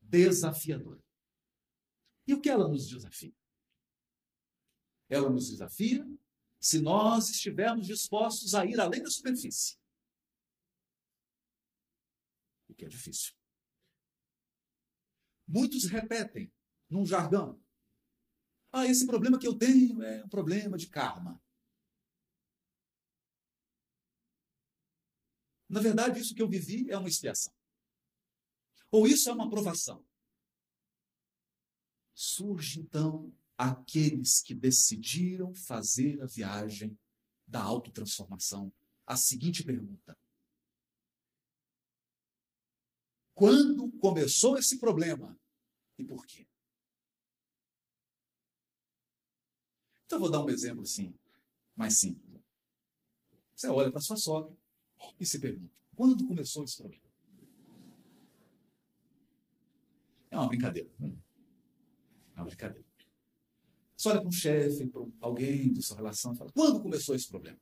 Desafiadora. 0.00 1.02
E 2.26 2.32
o 2.32 2.40
que 2.40 2.48
ela 2.48 2.68
nos 2.68 2.88
desafia? 2.88 3.34
Ela 5.08 5.28
nos 5.28 5.50
desafia 5.50 6.06
se 6.60 6.80
nós 6.80 7.28
estivermos 7.28 7.86
dispostos 7.86 8.54
a 8.54 8.64
ir 8.64 8.80
além 8.80 9.02
da 9.02 9.10
superfície. 9.10 9.76
O 12.68 12.74
que 12.74 12.84
é 12.84 12.88
difícil. 12.88 13.34
Muitos 15.46 15.84
repetem 15.84 16.52
num 16.88 17.04
jargão: 17.06 17.60
Ah, 18.72 18.86
esse 18.86 19.06
problema 19.06 19.38
que 19.38 19.46
eu 19.46 19.56
tenho 19.56 20.02
é 20.02 20.24
um 20.24 20.28
problema 20.28 20.76
de 20.76 20.88
karma. 20.88 21.40
Na 25.68 25.80
verdade, 25.80 26.20
isso 26.20 26.34
que 26.34 26.42
eu 26.42 26.48
vivi 26.48 26.90
é 26.90 26.96
uma 26.96 27.08
expiação. 27.08 27.52
Ou 28.90 29.06
isso 29.08 29.28
é 29.28 29.32
uma 29.32 29.46
aprovação. 29.46 30.04
Surge 32.14 32.80
então 32.80 33.34
aqueles 33.58 34.40
que 34.40 34.54
decidiram 34.54 35.52
fazer 35.54 36.22
a 36.22 36.26
viagem 36.26 36.96
da 37.46 37.62
autotransformação. 37.62 38.72
A 39.06 39.16
seguinte 39.16 39.64
pergunta: 39.64 40.16
Quando 43.34 43.90
começou 43.98 44.56
esse 44.56 44.78
problema 44.78 45.36
e 45.98 46.04
por 46.04 46.24
quê? 46.26 46.46
Então, 50.06 50.16
eu 50.16 50.20
vou 50.20 50.30
dar 50.30 50.44
um 50.44 50.50
exemplo 50.50 50.82
assim, 50.82 51.14
mais 51.74 51.98
simples. 51.98 52.40
Você 53.54 53.68
olha 53.68 53.90
para 53.90 54.00
sua 54.00 54.16
sogra, 54.16 54.54
e 55.18 55.26
se 55.26 55.38
pergunta: 55.38 55.72
quando 55.96 56.26
começou 56.26 56.64
esse 56.64 56.76
problema? 56.76 57.02
É 60.30 60.36
uma 60.36 60.48
brincadeira. 60.48 60.90
Hum. 61.00 61.16
É 62.36 62.40
uma 62.40 62.46
brincadeira. 62.46 62.86
Você 63.96 64.08
olha 64.08 64.20
para 64.20 64.28
um 64.28 64.32
chefe, 64.32 64.86
para 64.88 65.02
alguém 65.20 65.72
de 65.72 65.82
sua 65.82 65.96
relação 65.96 66.32
e 66.32 66.36
fala: 66.36 66.52
quando 66.52 66.82
começou 66.82 67.14
esse 67.14 67.28
problema? 67.28 67.58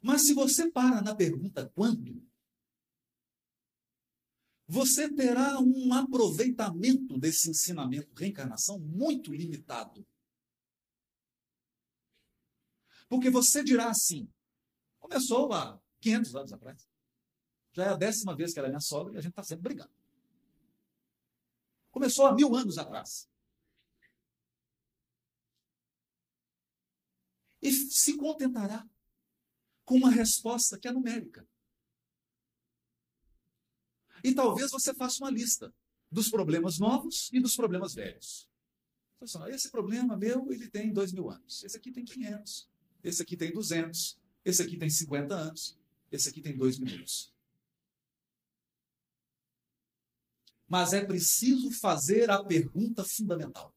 Mas 0.00 0.22
se 0.22 0.34
você 0.34 0.70
para 0.70 1.02
na 1.02 1.14
pergunta 1.14 1.70
quando, 1.74 2.22
você 4.66 5.12
terá 5.12 5.58
um 5.60 5.92
aproveitamento 5.92 7.18
desse 7.18 7.50
ensinamento 7.50 8.14
reencarnação 8.14 8.78
muito 8.78 9.32
limitado. 9.32 10.06
Porque 13.08 13.30
você 13.30 13.62
dirá 13.62 13.90
assim: 13.90 14.28
Começou 14.98 15.52
há 15.52 15.78
500 16.00 16.34
anos 16.34 16.52
atrás. 16.52 16.88
Já 17.72 17.84
é 17.84 17.88
a 17.88 17.96
décima 17.96 18.34
vez 18.34 18.52
que 18.52 18.58
ela 18.58 18.68
é 18.68 18.70
minha 18.70 18.80
sogra 18.80 19.14
e 19.14 19.18
a 19.18 19.20
gente 19.20 19.32
está 19.32 19.42
sempre 19.42 19.64
brigando. 19.64 19.92
Começou 21.90 22.26
há 22.26 22.34
mil 22.34 22.54
anos 22.54 22.78
atrás. 22.78 23.28
E 27.60 27.70
se 27.70 28.16
contentará 28.16 28.86
com 29.84 29.96
uma 29.96 30.10
resposta 30.10 30.78
que 30.78 30.88
é 30.88 30.92
numérica. 30.92 31.46
E 34.24 34.34
talvez 34.34 34.70
você 34.70 34.94
faça 34.94 35.22
uma 35.22 35.30
lista 35.30 35.72
dos 36.10 36.30
problemas 36.30 36.78
novos 36.78 37.28
e 37.30 37.38
dos 37.38 37.54
problemas 37.54 37.94
velhos. 37.94 38.48
Então, 39.20 39.46
esse 39.48 39.70
problema 39.70 40.16
meu, 40.16 40.50
ele 40.50 40.68
tem 40.70 40.90
dois 40.90 41.12
mil 41.12 41.30
anos. 41.30 41.62
Esse 41.62 41.76
aqui 41.76 41.92
tem 41.92 42.06
500. 42.06 42.68
Esse 43.02 43.22
aqui 43.22 43.36
tem 43.36 43.52
200. 43.52 44.18
Esse 44.42 44.62
aqui 44.62 44.78
tem 44.78 44.88
50 44.88 45.34
anos. 45.34 45.78
Esse 46.10 46.30
aqui 46.30 46.40
tem 46.40 46.56
dois 46.56 46.78
minutos. 46.78 47.34
Mas 50.66 50.94
é 50.94 51.04
preciso 51.04 51.70
fazer 51.70 52.30
a 52.30 52.42
pergunta 52.42 53.04
fundamental: 53.04 53.74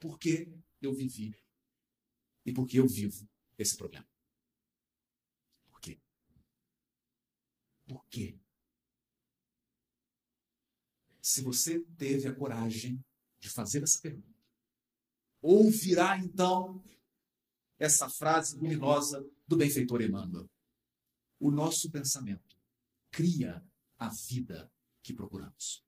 por 0.00 0.18
que 0.18 0.48
eu 0.80 0.94
vivi 0.94 1.36
e 2.46 2.52
por 2.52 2.66
que 2.66 2.78
eu 2.78 2.86
vivo 2.86 3.28
esse 3.58 3.76
problema? 3.76 4.08
Por 5.66 5.80
quê? 5.80 6.00
Por 7.86 8.06
quê? 8.06 8.38
Se 11.26 11.42
você 11.42 11.80
teve 11.98 12.28
a 12.28 12.34
coragem 12.34 13.04
de 13.40 13.50
fazer 13.50 13.82
essa 13.82 14.00
pergunta, 14.00 14.40
ouvirá 15.42 16.16
então 16.16 16.80
essa 17.80 18.08
frase 18.08 18.56
luminosa 18.56 19.28
do 19.44 19.56
benfeitor 19.56 20.02
Emmanuel. 20.02 20.48
O 21.40 21.50
nosso 21.50 21.90
pensamento 21.90 22.56
cria 23.10 23.60
a 23.98 24.08
vida 24.08 24.72
que 25.02 25.12
procuramos. 25.12 25.84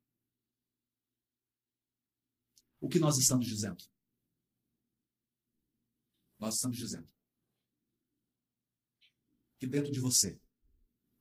O 2.80 2.88
que 2.88 2.99
nós 2.99 3.16
estamos 3.16 3.47
dizendo? 3.47 3.85
Nós 6.37 6.57
estamos 6.57 6.76
dizendo 6.76 7.09
que 9.57 9.68
dentro 9.68 9.92
de 9.92 10.00
você 10.00 10.37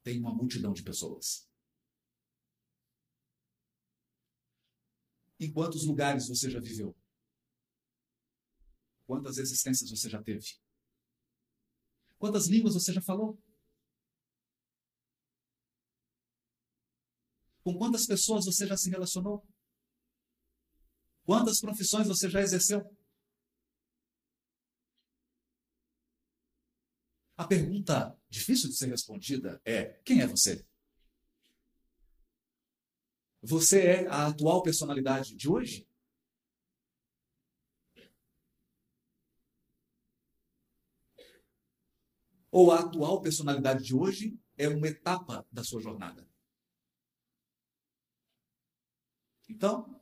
tem 0.02 0.20
uma 0.20 0.34
multidão 0.34 0.74
de 0.74 0.82
pessoas. 0.82 1.47
Em 5.40 5.52
quantos 5.52 5.86
lugares 5.86 6.28
você 6.28 6.50
já 6.50 6.60
viveu? 6.60 6.96
Quantas 9.06 9.38
existências 9.38 9.90
você 9.90 10.10
já 10.10 10.22
teve? 10.22 10.46
Quantas 12.18 12.48
línguas 12.48 12.74
você 12.74 12.92
já 12.92 13.02
falou? 13.02 13.40
Com 17.64 17.78
quantas 17.78 18.06
pessoas 18.06 18.46
você 18.46 18.66
já 18.66 18.76
se 18.76 18.90
relacionou? 18.90 19.48
Quantas 21.24 21.60
profissões 21.60 22.08
você 22.08 22.30
já 22.30 22.42
exerceu? 22.42 22.82
A 27.36 27.46
pergunta 27.46 28.20
difícil 28.30 28.70
de 28.70 28.76
ser 28.76 28.88
respondida 28.88 29.62
é: 29.64 30.02
quem 30.04 30.22
é 30.22 30.28
você? 30.28 30.66
Você 33.48 33.80
é 33.82 34.08
a 34.08 34.28
atual 34.28 34.62
personalidade 34.62 35.34
de 35.36 35.50
hoje? 35.50 35.88
ou 42.52 42.72
a 42.72 42.80
atual 42.80 43.22
personalidade 43.22 43.84
de 43.84 43.94
hoje 43.94 44.36
é 44.58 44.68
uma 44.68 44.88
etapa 44.88 45.46
da 45.52 45.64
sua 45.64 45.80
jornada. 45.80 46.28
Então, 49.48 50.02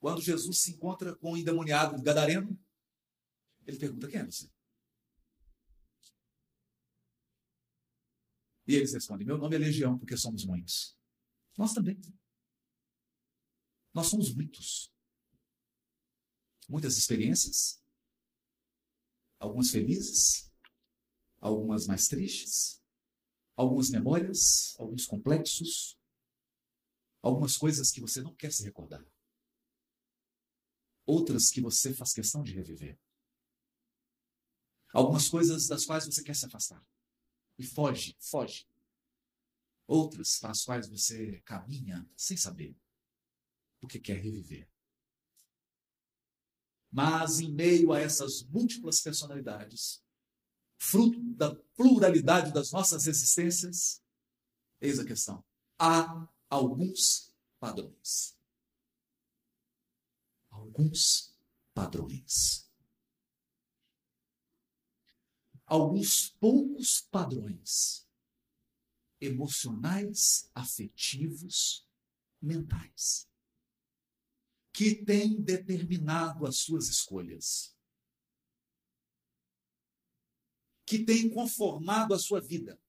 quando 0.00 0.20
Jesus 0.20 0.60
se 0.60 0.72
encontra 0.72 1.14
com 1.14 1.32
o 1.32 1.36
endemoniado 1.36 2.02
gadareno, 2.02 2.58
ele 3.64 3.78
pergunta: 3.78 4.08
quem 4.08 4.20
é 4.20 4.24
você? 4.24 4.50
E 8.66 8.74
eles 8.74 8.92
respondem: 8.92 9.24
Meu 9.26 9.38
nome 9.38 9.54
é 9.54 9.58
Legião, 9.58 9.96
porque 9.96 10.16
somos 10.16 10.44
muitos. 10.44 10.97
Nós 11.58 11.74
também. 11.74 12.00
Nós 13.92 14.06
somos 14.06 14.32
muitos. 14.32 14.94
Muitas 16.68 16.96
experiências, 16.96 17.82
algumas 19.40 19.70
felizes, 19.70 20.52
algumas 21.40 21.86
mais 21.86 22.06
tristes, 22.06 22.80
algumas 23.56 23.90
memórias, 23.90 24.76
alguns 24.78 25.06
complexos, 25.06 25.98
algumas 27.22 27.56
coisas 27.56 27.90
que 27.90 28.02
você 28.02 28.20
não 28.20 28.36
quer 28.36 28.52
se 28.52 28.62
recordar, 28.62 29.04
outras 31.06 31.50
que 31.50 31.62
você 31.62 31.94
faz 31.94 32.12
questão 32.12 32.42
de 32.42 32.52
reviver, 32.52 33.00
algumas 34.92 35.26
coisas 35.26 35.66
das 35.66 35.86
quais 35.86 36.04
você 36.04 36.22
quer 36.22 36.36
se 36.36 36.44
afastar. 36.44 36.86
E 37.58 37.64
foge, 37.64 38.14
foge, 38.20 38.67
outras 39.88 40.38
para 40.38 40.50
as 40.50 40.64
quais 40.64 40.86
você 40.86 41.40
caminha 41.40 42.08
sem 42.14 42.36
saber, 42.36 42.76
porque 43.80 43.98
quer 43.98 44.18
reviver. 44.22 44.68
Mas 46.90 47.40
em 47.40 47.50
meio 47.50 47.92
a 47.92 47.98
essas 47.98 48.42
múltiplas 48.42 49.00
personalidades, 49.00 50.04
fruto 50.76 51.20
da 51.34 51.54
pluralidade 51.74 52.52
das 52.52 52.70
nossas 52.70 53.06
existências? 53.06 54.02
Eis 54.80 54.98
a 54.98 55.04
questão. 55.04 55.44
Há 55.78 56.28
alguns 56.48 57.34
padrões. 57.58 58.38
Alguns 60.50 61.34
padrões. 61.74 62.70
Alguns 65.66 66.30
poucos 66.40 67.02
padrões 67.02 68.07
emocionais, 69.20 70.50
afetivos, 70.54 71.86
mentais, 72.40 73.28
que 74.72 74.94
têm 75.04 75.40
determinado 75.40 76.46
as 76.46 76.58
suas 76.58 76.88
escolhas 76.88 77.76
que 80.88 81.04
tem 81.04 81.28
conformado 81.28 82.14
a 82.14 82.18
sua 82.18 82.40
vida, 82.40 82.80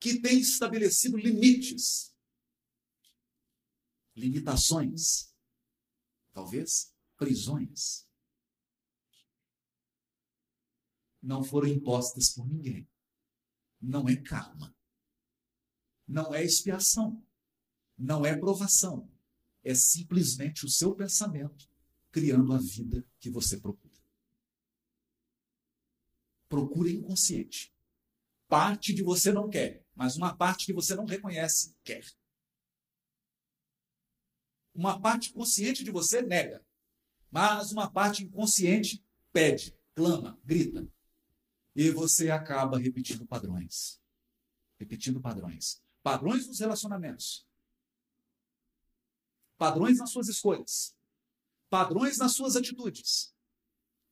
que 0.00 0.18
tem 0.18 0.40
estabelecido 0.40 1.18
limites, 1.18 2.16
limitações, 4.16 5.34
talvez 6.32 6.90
prisões, 7.18 8.08
não 11.22 11.44
foram 11.44 11.68
impostas 11.68 12.30
por 12.30 12.48
ninguém. 12.48 12.88
Não 13.86 14.08
é 14.08 14.16
karma. 14.16 14.74
Não 16.06 16.34
é 16.34 16.42
expiação. 16.42 17.22
Não 17.96 18.24
é 18.24 18.36
provação. 18.36 19.10
É 19.62 19.74
simplesmente 19.74 20.64
o 20.64 20.70
seu 20.70 20.94
pensamento 20.94 21.68
criando 22.10 22.52
a 22.52 22.58
vida 22.58 23.06
que 23.18 23.30
você 23.30 23.58
procura 23.58 23.94
procura 26.54 26.88
inconsciente. 26.88 27.74
Parte 28.46 28.94
de 28.94 29.02
você 29.02 29.32
não 29.32 29.50
quer, 29.50 29.84
mas 29.92 30.16
uma 30.16 30.36
parte 30.36 30.66
que 30.66 30.72
você 30.72 30.94
não 30.94 31.04
reconhece 31.04 31.74
quer. 31.82 32.04
Uma 34.72 35.00
parte 35.00 35.32
consciente 35.32 35.82
de 35.82 35.90
você 35.90 36.22
nega, 36.22 36.64
mas 37.28 37.72
uma 37.72 37.90
parte 37.90 38.22
inconsciente 38.22 39.04
pede, 39.32 39.76
clama, 39.94 40.38
grita. 40.44 40.88
E 41.74 41.90
você 41.90 42.30
acaba 42.30 42.78
repetindo 42.78 43.26
padrões. 43.26 44.00
Repetindo 44.78 45.20
padrões. 45.20 45.82
Padrões 46.02 46.46
nos 46.46 46.60
relacionamentos. 46.60 47.46
Padrões 49.56 49.98
nas 49.98 50.10
suas 50.10 50.28
escolhas. 50.28 50.96
Padrões 51.68 52.18
nas 52.18 52.32
suas 52.32 52.56
atitudes. 52.56 53.34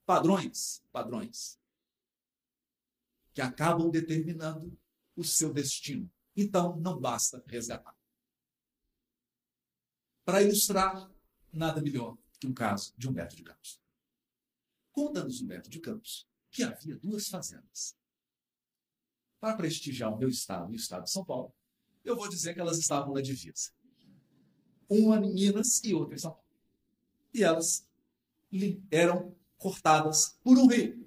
Padrões, 0.05 0.83
padrões 0.91 1.61
que 3.35 3.41
acabam 3.41 3.91
determinando 3.91 4.79
o 5.17 5.25
seu 5.25 5.53
destino. 5.53 6.11
Então, 6.37 6.77
não 6.77 6.99
basta 6.99 7.43
resgatar. 7.47 7.97
Para 10.25 10.43
ilustrar, 10.43 11.11
nada 11.53 11.81
melhor 11.81 12.17
que 12.39 12.47
um 12.47 12.55
caso 12.55 12.95
de 12.97 13.09
Humberto 13.09 13.37
de 13.37 13.43
Campos. 13.43 13.81
Conta-nos 14.93 15.41
Humberto 15.41 15.71
de 15.71 15.81
Campos 15.81 16.29
que 16.53 16.63
havia 16.63 16.97
duas 16.97 17.27
fazendas. 17.27 17.97
Para 19.41 19.57
prestigiar 19.57 20.15
o 20.15 20.19
meu 20.19 20.29
estado 20.29 20.71
e 20.73 20.77
o 20.77 20.79
estado 20.79 21.05
de 21.05 21.11
São 21.11 21.25
Paulo, 21.25 21.53
eu 22.05 22.15
vou 22.15 22.29
dizer 22.29 22.55
que 22.55 22.61
elas 22.61 22.79
estavam 22.79 23.13
na 23.13 23.21
divisa. 23.21 23.73
Uma 24.89 25.17
em 25.17 25.35
Minas 25.35 25.83
e 25.83 25.93
outra 25.93 26.15
em 26.15 26.19
São 26.19 26.31
Paulo. 26.31 26.47
E 27.35 27.43
elas 27.43 27.85
eram 28.91 29.35
cortadas 29.59 30.39
por 30.45 30.57
um 30.57 30.69
rio 30.69 31.03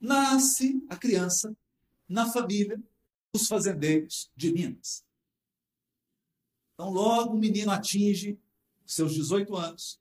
nasce 0.00 0.84
a 0.88 0.96
criança 0.96 1.56
na 2.08 2.30
família 2.30 2.80
dos 3.32 3.48
fazendeiros 3.48 4.30
de 4.36 4.52
Minas. 4.52 5.04
Então, 6.74 6.90
logo 6.90 7.34
o 7.34 7.38
menino 7.38 7.72
atinge 7.72 8.38
seus 8.84 9.14
18 9.14 9.56
anos, 9.56 10.00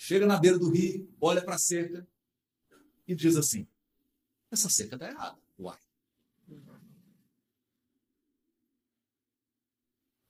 chega 0.00 0.26
na 0.26 0.40
beira 0.40 0.58
do 0.58 0.70
rio, 0.70 1.14
olha 1.20 1.44
para 1.44 1.56
a 1.56 1.58
cerca 1.58 2.08
e 3.06 3.14
diz 3.14 3.36
assim: 3.36 3.68
essa 4.50 4.70
cerca 4.70 4.96
está 4.96 5.10
errada. 5.10 5.38
Uai. 5.58 5.78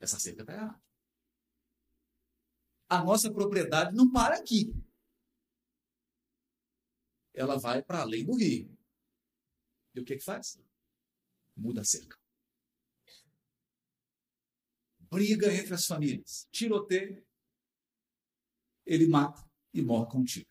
Essa 0.01 0.19
cerca 0.19 0.43
está 0.43 0.53
errada. 0.55 0.83
A 2.89 3.05
nossa 3.05 3.33
propriedade 3.33 3.95
não 3.95 4.11
para 4.11 4.35
aqui. 4.35 4.75
Ela 7.33 7.57
vai 7.57 7.81
para 7.81 8.01
além 8.01 8.27
do 8.27 8.35
rio. 8.37 8.77
E 9.95 10.01
o 10.01 10.05
que 10.05 10.17
que 10.17 10.25
faz? 10.25 10.61
Muda 11.57 11.83
a 11.83 11.85
cerca. 11.85 12.19
Briga 14.99 15.55
entre 15.55 15.75
as 15.75 15.87
famílias. 15.87 16.49
Tiroteio. 16.51 17.25
Ele 18.85 19.07
mata 19.07 19.50
e 19.73 19.83
morre 19.83 20.11
contigo. 20.11 20.49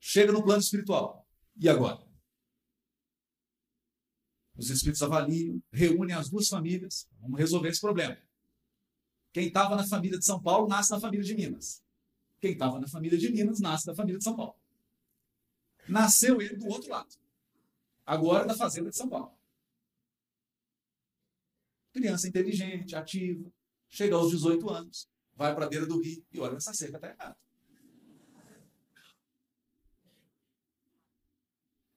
Chega 0.00 0.32
no 0.32 0.42
plano 0.42 0.60
espiritual. 0.60 1.26
E 1.56 1.68
agora? 1.68 2.04
Os 4.56 4.70
espíritos 4.70 5.02
avaliam, 5.02 5.62
reúnem 5.72 6.14
as 6.14 6.28
duas 6.28 6.48
famílias. 6.48 7.08
Vamos 7.20 7.38
resolver 7.38 7.68
esse 7.68 7.80
problema. 7.80 8.16
Quem 9.32 9.48
estava 9.48 9.74
na 9.74 9.86
família 9.86 10.18
de 10.18 10.24
São 10.24 10.40
Paulo 10.40 10.68
nasce 10.68 10.92
na 10.92 11.00
família 11.00 11.24
de 11.24 11.34
Minas. 11.34 11.82
Quem 12.40 12.52
estava 12.52 12.78
na 12.78 12.86
família 12.86 13.18
de 13.18 13.32
Minas 13.32 13.60
nasce 13.60 13.86
da 13.86 13.94
família 13.94 14.18
de 14.18 14.24
São 14.24 14.36
Paulo. 14.36 14.54
Nasceu 15.88 16.40
ele 16.40 16.56
do 16.56 16.66
outro 16.68 16.90
lado. 16.90 17.14
Agora 18.06 18.46
da 18.46 18.54
fazenda 18.54 18.90
de 18.90 18.96
São 18.96 19.08
Paulo. 19.08 19.36
Criança 21.92 22.28
inteligente, 22.28 22.94
ativa, 22.94 23.50
chega 23.88 24.16
aos 24.16 24.30
18 24.30 24.68
anos, 24.70 25.08
vai 25.36 25.54
para 25.54 25.66
a 25.66 25.68
beira 25.68 25.86
do 25.86 26.00
rio 26.00 26.24
e 26.32 26.40
olha, 26.40 26.56
essa 26.56 26.72
cerca 26.72 26.96
está 26.96 27.08
errada. 27.08 27.36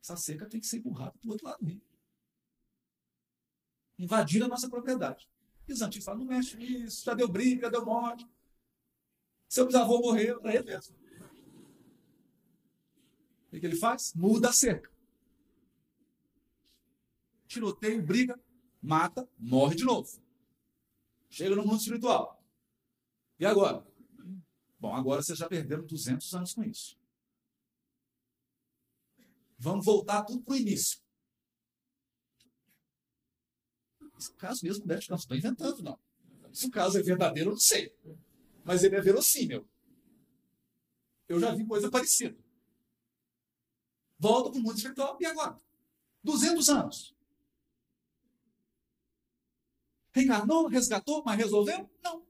Essa 0.02 0.16
cerca 0.16 0.48
tem 0.48 0.60
que 0.60 0.68
ser 0.68 0.78
empurrada 0.78 1.12
para 1.20 1.28
o 1.28 1.32
outro 1.32 1.46
lado 1.46 1.60
do 1.60 1.66
rio. 1.66 1.82
Invadir 4.00 4.44
a 4.44 4.48
nossa 4.48 4.70
propriedade. 4.70 5.30
E 5.68 5.74
os 5.74 5.82
antigos 5.82 6.06
falam, 6.06 6.22
não 6.22 6.28
mexe 6.28 6.56
nisso, 6.56 7.04
já 7.04 7.14
deu 7.14 7.28
briga, 7.28 7.64
já 7.64 7.70
deu 7.70 7.86
morte. 7.86 8.26
Seu 9.50 9.66
bisavô 9.66 10.00
morreu, 10.00 10.40
é 10.46 10.56
ele 10.56 10.64
mesmo. 10.64 10.96
O 13.48 13.50
que, 13.50 13.60
que 13.60 13.66
ele 13.66 13.76
faz? 13.76 14.14
Muda 14.14 14.50
a 14.50 14.54
cerca. 14.54 14.90
Tiroteio, 17.48 18.02
briga, 18.02 18.40
mata, 18.82 19.28
morre 19.38 19.76
de 19.76 19.84
novo. 19.84 20.22
Chega 21.30 21.56
no 21.56 21.66
mundo 21.66 21.80
espiritual. 21.80 22.37
E 23.40 23.46
agora? 23.46 23.86
Bom, 24.80 24.96
agora 24.96 25.22
vocês 25.22 25.38
já 25.38 25.48
perderam 25.48 25.86
200 25.86 26.34
anos 26.34 26.54
com 26.54 26.64
isso. 26.64 26.98
Vamos 29.58 29.86
voltar 29.86 30.24
tudo 30.24 30.44
para 30.44 30.54
o 30.54 30.58
início. 30.58 31.00
Esse 34.18 34.34
caso 34.34 34.66
mesmo 34.66 34.86
deve 34.86 35.00
estar, 35.00 35.14
não 35.14 35.20
estou 35.20 35.38
inventando, 35.38 35.84
não. 35.84 36.00
Se 36.52 36.68
o 36.68 36.72
caso 36.72 36.98
é 36.98 37.02
verdadeiro, 37.02 37.52
eu 37.52 37.54
não 37.54 37.60
sei. 37.60 37.96
Mas 38.64 38.84
ele 38.84 38.96
é 38.96 39.02
verossímil. 39.02 39.68
Eu 41.28 41.40
já 41.40 41.54
vi 41.54 41.66
coisa 41.66 41.90
parecida. 41.90 42.38
Volta 44.18 44.50
para 44.50 44.60
o 44.60 44.64
mundo 44.64 44.76
espiritual 44.76 45.18
e 45.20 45.26
agora? 45.26 45.60
200 46.24 46.70
anos. 46.70 47.16
Reencarnou, 50.12 50.68
resgatou, 50.68 51.24
mas 51.24 51.38
resolveu? 51.38 51.90
Não. 52.04 52.27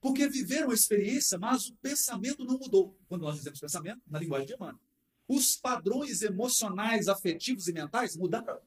Porque 0.00 0.28
viveram 0.28 0.70
a 0.70 0.74
experiência, 0.74 1.38
mas 1.38 1.66
o 1.66 1.76
pensamento 1.76 2.44
não 2.44 2.58
mudou. 2.58 2.96
Quando 3.08 3.22
nós 3.22 3.36
dizemos 3.36 3.58
pensamento, 3.58 4.00
na 4.06 4.18
linguagem 4.18 4.46
de 4.46 4.54
Emmanuel. 4.54 4.80
Os 5.26 5.56
padrões 5.56 6.22
emocionais, 6.22 7.08
afetivos 7.08 7.68
e 7.68 7.72
mentais 7.72 8.16
mudaram. 8.16 8.60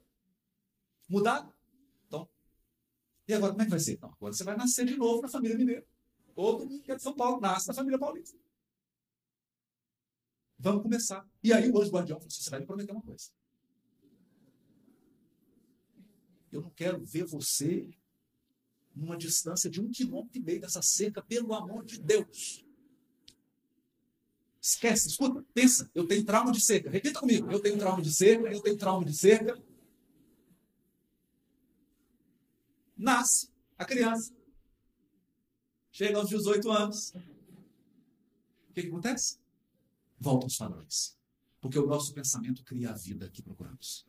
Mudaram. 1.10 1.54
Então, 2.06 2.30
e 3.28 3.34
agora 3.34 3.54
como 3.54 3.62
é 3.62 3.65
que 3.65 3.72
vai 3.72 3.80
ser? 3.80 3.94
Então, 3.94 4.12
agora 4.12 4.34
você 4.34 4.44
vai 4.44 4.56
nascer 4.58 4.86
de 4.86 4.96
novo 4.96 5.22
na 5.22 5.30
família 5.30 5.58
mineira. 5.58 5.86
Todo 6.36 6.65
mundo 6.65 6.84
que 6.84 6.91
é 6.91 6.96
de 6.96 7.02
São 7.02 7.15
Paulo 7.15 7.39
nasce 7.39 7.67
na 7.67 7.74
família 7.74 7.98
paulista. 7.98 8.38
Vamos 10.60 10.84
começar. 10.84 11.28
E 11.44 11.52
aí 11.52 11.70
o 11.72 11.82
anjo 11.82 11.91
guardião 11.91 12.20
falou: 12.20 12.28
assim, 12.28 12.44
você 12.44 12.50
vai 12.50 12.60
me 12.60 12.65
prometer 12.65 12.91
uma 12.91 13.02
coisa. 13.02 13.32
Eu 16.52 16.62
não 16.62 16.70
quero 16.70 17.04
ver 17.04 17.24
você 17.24 17.89
numa 18.95 19.17
distância 19.17 19.69
de 19.69 19.82
um 19.82 19.89
quilômetro 19.89 20.38
e 20.38 20.43
meio 20.43 20.62
dessa 20.62 20.82
cerca, 20.82 21.21
pelo 21.21 21.54
amor 21.54 21.86
de 21.86 21.99
Deus. 21.99 22.65
Esquece, 24.62 25.08
escuta, 25.08 25.43
pensa, 25.54 25.89
eu 25.95 26.08
tenho 26.08 26.23
trauma 26.23 26.51
de 26.51 26.62
cerca. 26.62 26.89
Repita 26.89 27.19
comigo, 27.19 27.51
eu 27.51 27.60
tenho 27.60 27.77
trauma 27.77 28.01
de 28.01 28.13
cerca, 28.13 28.47
eu 28.51 28.62
tenho 28.62 28.77
trauma 28.77 29.04
de 29.04 29.13
cerca. 29.13 29.60
Nasce 32.95 33.49
a 33.77 33.86
criança. 33.86 34.32
Chega 35.91 36.19
aos 36.19 36.30
18 36.30 36.69
anos. 36.69 37.13
O 38.69 38.73
que, 38.73 38.84
que 38.84 38.88
acontece? 38.88 39.39
Volta 40.19 40.45
aos 40.45 40.56
padrões. 40.56 41.17
Porque 41.60 41.80
o 41.80 41.88
nosso 41.88 42.13
pensamento 42.13 42.63
cria 42.63 42.91
a 42.91 42.93
vida 42.93 43.30
que 43.30 43.41
procuramos. 43.41 44.06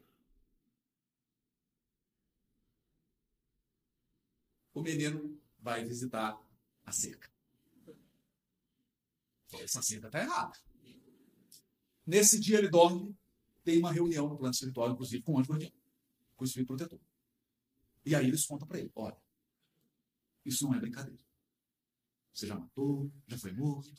O 4.74 4.82
menino 4.82 5.40
vai 5.58 5.84
visitar 5.84 6.38
a 6.84 6.92
cerca. 6.92 7.30
Essa 9.52 9.82
cerca 9.82 10.06
está 10.06 10.20
errada. 10.20 10.58
Nesse 12.06 12.40
dia 12.40 12.58
ele 12.58 12.68
dorme, 12.68 13.16
tem 13.62 13.78
uma 13.78 13.92
reunião 13.92 14.28
no 14.28 14.36
plano 14.36 14.52
espiritual, 14.52 14.90
inclusive 14.90 15.22
com 15.22 15.34
o 15.34 15.38
anjo 15.38 15.50
guardião, 15.50 15.72
com 16.36 16.44
o 16.44 16.46
espírito 16.46 16.68
protetor. 16.68 17.00
E 18.04 18.14
aí 18.14 18.26
eles 18.26 18.44
contam 18.44 18.66
para 18.66 18.78
ele: 18.78 18.90
olha, 18.94 19.16
isso 20.44 20.64
não 20.64 20.74
é 20.74 20.80
brincadeira. 20.80 21.22
Você 22.32 22.46
já 22.46 22.58
matou, 22.58 23.12
já 23.28 23.38
foi 23.38 23.52
morto, 23.52 23.92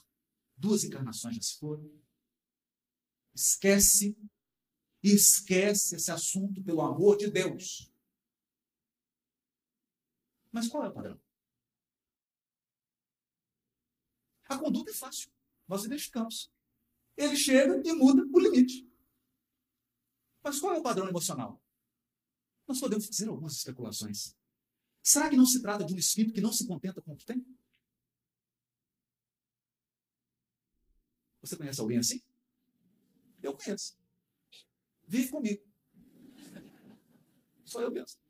duas 0.58 0.84
encarnações 0.84 1.36
já 1.36 1.42
se 1.42 1.58
foram. 1.58 1.90
Esquece, 3.34 4.18
esquece 5.02 5.96
esse 5.96 6.12
assunto 6.12 6.62
pelo 6.62 6.82
amor 6.82 7.18
de 7.18 7.30
Deus. 7.30 7.93
Mas 10.54 10.68
qual 10.68 10.86
é 10.86 10.90
o 10.90 10.94
padrão? 10.94 11.20
A 14.46 14.58
conduta 14.60 14.92
é 14.92 14.94
fácil. 14.94 15.32
Nós 15.68 15.84
identificamos. 15.84 16.54
Ele 17.18 17.36
chega 17.36 17.82
e 17.84 17.92
muda 17.94 18.24
o 18.32 18.40
limite. 18.40 18.88
Mas 20.44 20.60
qual 20.60 20.76
é 20.76 20.78
o 20.78 20.84
padrão 20.84 21.10
emocional? 21.10 21.60
Nós 22.68 22.80
podemos 22.80 23.08
fazer 23.08 23.28
algumas 23.30 23.54
especulações. 23.54 24.38
Será 25.02 25.28
que 25.28 25.36
não 25.36 25.46
se 25.46 25.60
trata 25.60 25.84
de 25.84 25.94
um 25.94 25.98
espírito 25.98 26.36
que 26.36 26.42
não 26.42 26.54
se 26.54 26.68
contenta 26.68 27.02
com 27.02 27.14
o 27.14 27.18
que 27.18 27.26
tem? 27.26 27.44
Você 31.42 31.58
conhece 31.58 31.82
alguém 31.82 31.98
assim? 31.98 32.22
Eu 33.42 33.58
conheço. 33.58 33.98
Vive 35.08 35.30
comigo. 35.30 35.66
Só 37.66 37.82
eu 37.82 37.92
mesmo. 37.92 38.23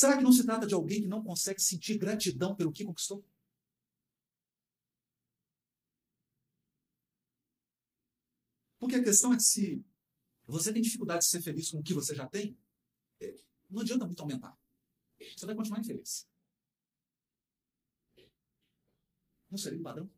Será 0.00 0.16
que 0.16 0.22
não 0.22 0.32
se 0.32 0.46
trata 0.46 0.66
de 0.66 0.72
alguém 0.72 1.02
que 1.02 1.06
não 1.06 1.22
consegue 1.22 1.60
sentir 1.60 1.98
gratidão 1.98 2.56
pelo 2.56 2.72
que 2.72 2.86
conquistou? 2.86 3.22
Porque 8.78 8.96
a 8.96 9.04
questão 9.04 9.34
é 9.34 9.36
que 9.36 9.42
se 9.42 9.84
você 10.46 10.72
tem 10.72 10.80
dificuldade 10.80 11.24
de 11.24 11.26
ser 11.26 11.42
feliz 11.42 11.70
com 11.70 11.80
o 11.80 11.82
que 11.82 11.92
você 11.92 12.14
já 12.14 12.26
tem, 12.26 12.58
é, 13.20 13.36
não 13.68 13.82
adianta 13.82 14.06
muito 14.06 14.22
aumentar. 14.22 14.58
Você 15.36 15.44
vai 15.44 15.54
continuar 15.54 15.80
infeliz. 15.80 16.26
Não 19.50 19.58
seria 19.58 19.78
um 19.78 19.82
padrão? 19.82 20.10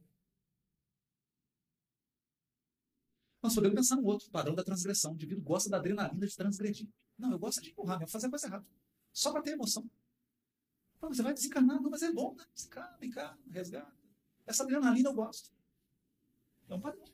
Nós 3.42 3.52
podemos 3.52 3.74
pensar 3.74 3.96
no 3.96 4.04
outro 4.04 4.30
padrão 4.30 4.54
da 4.54 4.62
transgressão. 4.62 5.10
O 5.10 5.14
indivíduo 5.16 5.42
gosta 5.42 5.68
da 5.68 5.78
adrenalina 5.78 6.24
de 6.24 6.36
transgredir. 6.36 6.88
Não, 7.18 7.32
eu 7.32 7.38
gosto 7.40 7.60
de 7.60 7.70
empurrar, 7.70 8.00
eu 8.00 8.06
fazer 8.06 8.28
a 8.28 8.30
coisa 8.30 8.46
errada. 8.46 8.82
Só 9.12 9.30
para 9.30 9.42
ter 9.42 9.52
emoção. 9.52 9.88
você 11.00 11.22
vai 11.22 11.34
desencarnar, 11.34 11.80
não, 11.80 11.90
mas 11.90 12.02
é 12.02 12.12
bom, 12.12 12.34
né? 12.34 12.44
Desencarna, 12.54 12.98
encarna, 13.02 13.38
resgata. 13.50 13.96
Essa 14.46 14.62
adrenalina 14.62 15.10
eu 15.10 15.14
gosto. 15.14 15.50
É 16.68 16.74
um 16.74 16.80
padrão. 16.80 17.04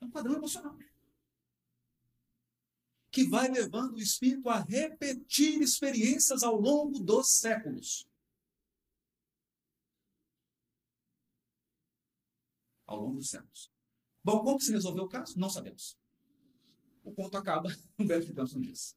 É 0.00 0.04
um 0.04 0.10
padrão 0.10 0.34
emocional. 0.34 0.76
Que 3.10 3.24
vai 3.28 3.48
levando 3.48 3.94
o 3.94 4.00
espírito 4.00 4.48
a 4.48 4.60
repetir 4.60 5.60
experiências 5.60 6.42
ao 6.42 6.60
longo 6.60 6.98
dos 6.98 7.38
séculos. 7.38 8.06
Ao 12.86 13.00
longo 13.00 13.16
dos 13.16 13.30
séculos. 13.30 13.70
Bom, 14.24 14.42
como 14.42 14.60
se 14.60 14.72
resolveu 14.72 15.04
o 15.04 15.08
caso? 15.08 15.38
Não 15.38 15.50
sabemos. 15.50 15.98
o 17.02 17.12
conto 17.12 17.36
acaba, 17.36 17.68
o 17.98 18.06
verso 18.06 18.32
de 18.32 18.54
não 18.54 18.60
diz. 18.60 18.96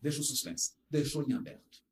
Deixa 0.00 0.20
o 0.20 0.24
suspense, 0.24 0.74
deixou 0.92 1.26
em 1.26 1.32
aberto. 1.32 1.82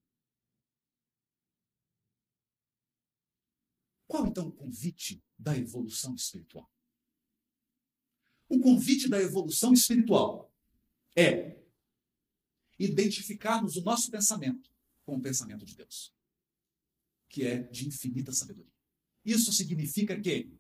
Qual 4.07 4.27
então 4.27 4.49
o 4.49 4.53
convite 4.53 5.25
da 5.39 5.57
evolução 5.57 6.15
espiritual? 6.15 6.71
O 8.49 8.61
convite 8.61 9.09
da 9.09 9.21
evolução 9.21 9.73
espiritual 9.73 10.53
é 11.17 11.59
identificarmos 12.79 13.77
o 13.77 13.83
nosso 13.83 14.11
pensamento 14.11 14.71
com 15.05 15.17
o 15.17 15.21
pensamento 15.21 15.65
de 15.65 15.77
Deus, 15.77 16.13
que 17.29 17.47
é 17.47 17.63
de 17.63 17.89
infinita 17.89 18.33
sabedoria. 18.33 18.73
Isso 19.25 19.53
significa 19.53 20.21
que 20.21 20.53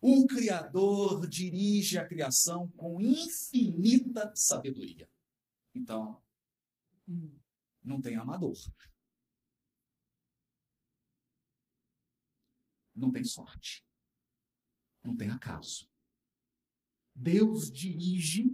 o 0.00 0.26
Criador 0.26 1.26
dirige 1.28 1.96
a 1.96 2.06
criação 2.06 2.68
com 2.72 3.00
infinita 3.00 4.32
sabedoria. 4.34 5.08
Então, 5.74 6.20
não 7.82 8.00
tem 8.00 8.16
amador. 8.16 8.56
Não 12.94 13.10
tem 13.10 13.24
sorte. 13.24 13.84
Não 15.02 15.16
tem 15.16 15.30
acaso. 15.30 15.88
Deus 17.14 17.70
dirige 17.70 18.44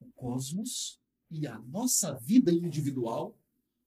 o 0.00 0.10
cosmos 0.12 1.00
e 1.30 1.46
a 1.46 1.58
nossa 1.58 2.14
vida 2.14 2.52
individual 2.52 3.38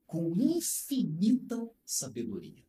com 0.05 0.33
infinita 0.35 1.69
sabedoria. 1.83 2.65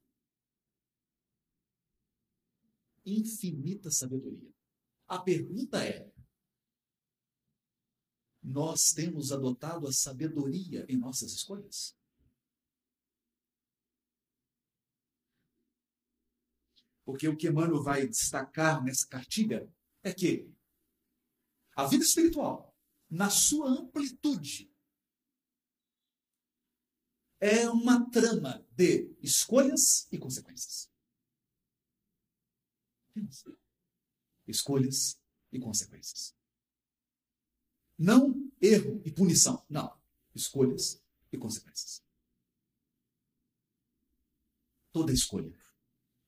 infinita 3.06 3.90
sabedoria. 3.90 4.52
A 5.06 5.18
pergunta 5.18 5.82
é: 5.84 6.10
nós 8.46 8.92
temos 8.92 9.32
adotado 9.32 9.88
a 9.88 9.92
sabedoria 9.92 10.87
em 10.88 10.96
nossas 10.96 11.32
escolhas? 11.32 11.96
Porque 17.04 17.26
o 17.26 17.37
que 17.37 17.48
Emmanuel 17.48 17.82
vai 17.82 18.06
destacar 18.06 18.82
nessa 18.85 19.06
cartilha 19.06 19.68
é 20.02 20.14
que 20.14 20.48
a 21.74 21.87
vida 21.87 22.04
espiritual, 22.04 22.72
na 23.11 23.30
sua 23.30 23.68
amplitude, 23.68 24.72
é 27.40 27.68
uma 27.68 28.09
trama 28.11 28.64
de 28.70 29.12
escolhas 29.20 30.06
e 30.12 30.18
consequências. 30.18 30.88
Escolhas 34.46 35.20
e 35.52 35.59
consequências. 35.59 36.36
Não 37.98 38.50
erro 38.61 39.00
e 39.04 39.11
punição. 39.11 39.64
Não. 39.68 39.98
Escolhas 40.35 41.02
e 41.32 41.38
consequências. 41.38 42.02
Toda 44.92 45.12
escolha 45.12 45.54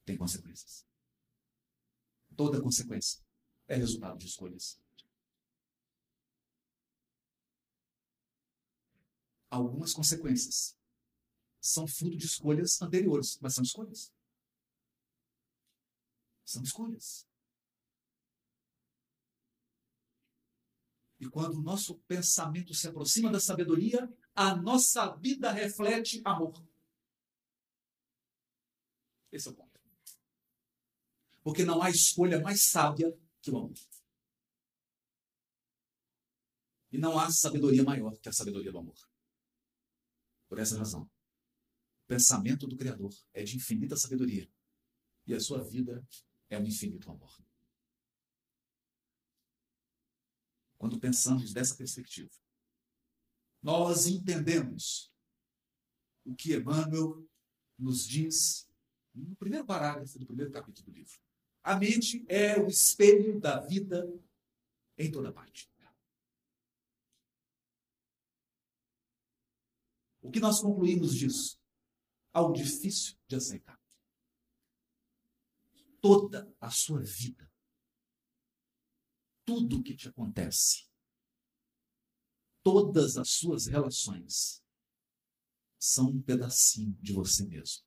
tem 0.05 0.17
consequências. 0.17 0.87
Toda 2.37 2.63
consequência 2.63 3.21
é 3.67 3.77
resultado 3.77 4.19
de 4.19 4.27
escolhas. 4.27 4.81
Algumas 9.51 9.93
consequências 9.93 10.77
são 11.61 11.87
fruto 11.87 12.17
de 12.17 12.27
escolhas 12.27 12.81
anteriores, 12.81 13.39
mas 13.41 13.55
são 13.55 13.65
escolhas. 13.65 14.13
São 16.45 16.63
escolhas. 16.63 17.28
E 21.21 21.29
quando 21.29 21.57
o 21.57 21.63
nosso 21.63 21.99
pensamento 22.07 22.73
se 22.73 22.87
aproxima 22.87 23.31
da 23.31 23.41
sabedoria, 23.41 24.09
a 24.35 24.55
nossa 24.55 25.15
vida 25.17 25.51
reflete 25.51 26.23
amor. 26.25 26.55
Esse 29.33 29.49
é 29.49 29.51
o 29.51 29.55
ponto. 29.55 29.81
Porque 31.43 31.65
não 31.65 31.83
há 31.83 31.91
escolha 31.91 32.41
mais 32.41 32.65
sábia 32.71 33.13
que 33.41 33.51
o 33.51 33.57
amor. 33.57 33.75
E 36.91 36.99
não 36.99 37.19
há 37.19 37.31
sabedoria 37.31 37.83
maior 37.83 38.17
que 38.19 38.29
a 38.29 38.33
sabedoria 38.33 38.73
do 38.73 38.79
amor. 38.79 38.97
Por 40.49 40.59
essa 40.59 40.79
razão, 40.79 41.03
o 41.03 42.07
pensamento 42.07 42.67
do 42.67 42.77
Criador 42.77 43.13
é 43.35 43.43
de 43.43 43.57
infinita 43.57 43.97
sabedoria. 43.97 44.49
E 45.27 45.35
a 45.35 45.41
sua 45.41 45.63
vida 45.63 46.07
é 46.49 46.59
um 46.59 46.65
infinito 46.65 47.11
amor. 47.11 47.48
Quando 50.79 50.99
pensamos 50.99 51.53
dessa 51.53 51.77
perspectiva, 51.77 52.31
nós 53.63 54.07
entendemos 54.07 55.13
o 56.25 56.35
que 56.35 56.55
Emmanuel 56.55 57.29
nos 57.77 58.07
diz 58.07 58.69
no 59.13 59.35
primeiro 59.37 59.67
parágrafo 59.67 60.19
do 60.19 60.27
primeiro 60.27 60.53
capítulo 60.53 60.87
do 60.87 60.93
livro. 60.93 61.19
A 61.63 61.77
mente 61.77 62.25
é 62.29 62.59
o 62.59 62.69
espelho 62.69 63.41
da 63.41 63.61
vida 63.61 64.09
em 64.97 65.11
toda 65.11 65.33
parte. 65.33 65.69
O 70.29 70.31
que 70.31 70.41
nós 70.41 70.61
concluímos 70.61 71.15
disso? 71.15 71.59
Algo 72.35 72.53
difícil 72.53 73.17
de 73.27 73.37
aceitar 73.37 73.81
toda 76.03 76.55
a 76.61 76.71
sua 76.71 77.01
vida. 77.01 77.48
Tudo 79.49 79.79
o 79.79 79.83
que 79.83 79.97
te 79.97 80.07
acontece, 80.11 80.87
todas 82.63 83.17
as 83.17 83.31
suas 83.31 83.67
relações, 83.67 84.63
são 85.79 86.11
um 86.11 86.21
pedacinho 86.21 86.93
de 87.01 87.15
você 87.15 87.47
mesmo. 87.47 87.83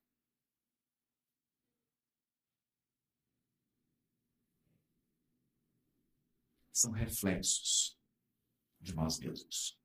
São 6.74 6.90
reflexos 6.90 7.96
de 8.80 8.96
nós 8.96 9.20
mesmos. 9.20 9.80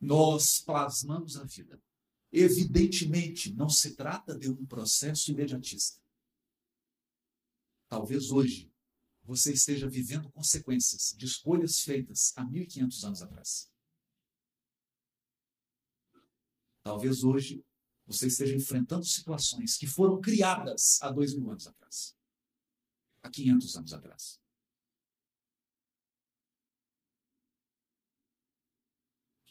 Nós 0.00 0.60
plasmamos 0.60 1.36
a 1.36 1.44
vida. 1.44 1.80
Evidentemente, 2.32 3.54
não 3.54 3.68
se 3.68 3.94
trata 3.94 4.36
de 4.36 4.50
um 4.50 4.66
processo 4.66 5.30
imediatista. 5.30 6.02
Talvez 7.88 8.32
hoje 8.32 8.70
você 9.30 9.52
esteja 9.52 9.88
vivendo 9.88 10.28
consequências 10.32 11.14
de 11.16 11.24
escolhas 11.24 11.82
feitas 11.82 12.32
há 12.36 12.44
1500 12.44 13.04
anos 13.04 13.22
atrás. 13.22 13.70
Talvez 16.82 17.22
hoje 17.22 17.64
você 18.04 18.26
esteja 18.26 18.56
enfrentando 18.56 19.04
situações 19.04 19.76
que 19.76 19.86
foram 19.86 20.20
criadas 20.20 21.00
há 21.00 21.12
dois 21.12 21.32
mil 21.32 21.48
anos 21.48 21.68
atrás, 21.68 22.16
há 23.22 23.30
500 23.30 23.76
anos 23.76 23.92
atrás. 23.92 24.40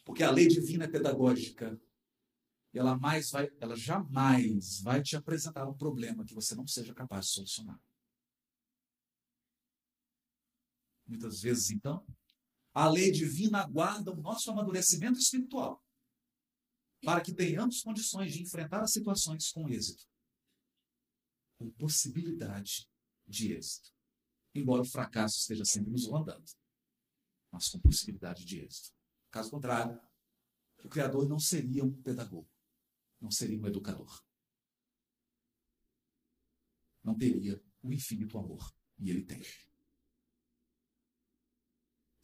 Porque 0.04 0.22
a 0.22 0.30
lei 0.30 0.46
divina 0.46 0.84
é 0.84 0.88
pedagógica 0.88 1.80
ela 2.74 2.96
mais 2.98 3.30
vai, 3.30 3.50
ela 3.58 3.74
jamais 3.74 4.80
vai 4.82 5.02
te 5.02 5.16
apresentar 5.16 5.66
um 5.66 5.76
problema 5.76 6.24
que 6.24 6.34
você 6.34 6.54
não 6.54 6.66
seja 6.66 6.94
capaz 6.94 7.26
de 7.26 7.32
solucionar. 7.32 7.80
Muitas 11.10 11.42
vezes, 11.42 11.70
então, 11.70 12.06
a 12.72 12.88
lei 12.88 13.10
divina 13.10 13.62
aguarda 13.62 14.12
o 14.12 14.16
nosso 14.16 14.48
amadurecimento 14.48 15.18
espiritual 15.18 15.84
para 17.02 17.20
que 17.20 17.34
tenhamos 17.34 17.82
condições 17.82 18.32
de 18.32 18.42
enfrentar 18.42 18.80
as 18.80 18.92
situações 18.92 19.50
com 19.50 19.68
êxito. 19.68 20.06
Com 21.58 21.68
possibilidade 21.72 22.88
de 23.26 23.52
êxito. 23.52 23.90
Embora 24.54 24.82
o 24.82 24.88
fracasso 24.88 25.38
esteja 25.38 25.64
sempre 25.64 25.90
nos 25.90 26.06
rondando, 26.06 26.44
mas 27.50 27.68
com 27.68 27.80
possibilidade 27.80 28.44
de 28.44 28.60
êxito. 28.60 28.94
Caso 29.32 29.50
contrário, 29.50 30.00
o 30.84 30.88
Criador 30.88 31.28
não 31.28 31.40
seria 31.40 31.84
um 31.84 32.02
pedagogo, 32.02 32.48
não 33.20 33.32
seria 33.32 33.60
um 33.60 33.66
educador. 33.66 34.24
Não 37.02 37.18
teria 37.18 37.60
o 37.82 37.92
infinito 37.92 38.38
amor. 38.38 38.72
E 39.00 39.10
ele 39.10 39.24
tem. 39.24 39.42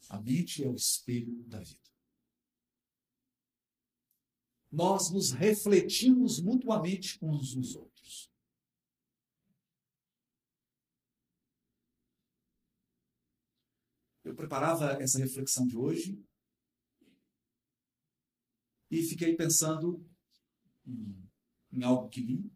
A 0.09 0.19
mente 0.21 0.63
é 0.63 0.67
o 0.67 0.75
espelho 0.75 1.43
da 1.43 1.59
vida. 1.59 1.87
Nós 4.71 5.11
nos 5.11 5.31
refletimos 5.31 6.41
mutuamente 6.41 7.17
uns 7.21 7.55
nos 7.55 7.75
outros. 7.75 8.31
Eu 14.23 14.35
preparava 14.35 15.01
essa 15.01 15.17
reflexão 15.19 15.65
de 15.65 15.77
hoje 15.77 16.21
e 18.91 19.01
fiquei 19.03 19.35
pensando 19.35 20.05
em, 20.85 21.29
em 21.71 21.83
algo 21.83 22.09
que 22.09 22.21
li, 22.21 22.51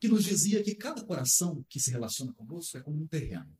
que 0.00 0.08
nos 0.08 0.24
dizia 0.24 0.64
que 0.64 0.74
cada 0.74 1.04
coração 1.04 1.62
que 1.68 1.78
se 1.78 1.92
relaciona 1.92 2.32
conosco 2.32 2.76
é 2.76 2.82
como 2.82 3.00
um 3.00 3.06
terreno. 3.06 3.56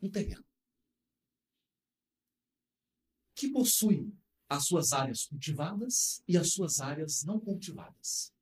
Um 0.00 0.10
terreno 0.10 0.44
que 3.38 3.48
possui 3.52 4.12
as 4.48 4.66
suas 4.66 4.92
áreas 4.92 5.24
cultivadas 5.26 6.22
e 6.26 6.36
as 6.36 6.52
suas 6.52 6.80
áreas 6.80 7.22
não 7.24 7.38
cultivadas. 7.38 8.32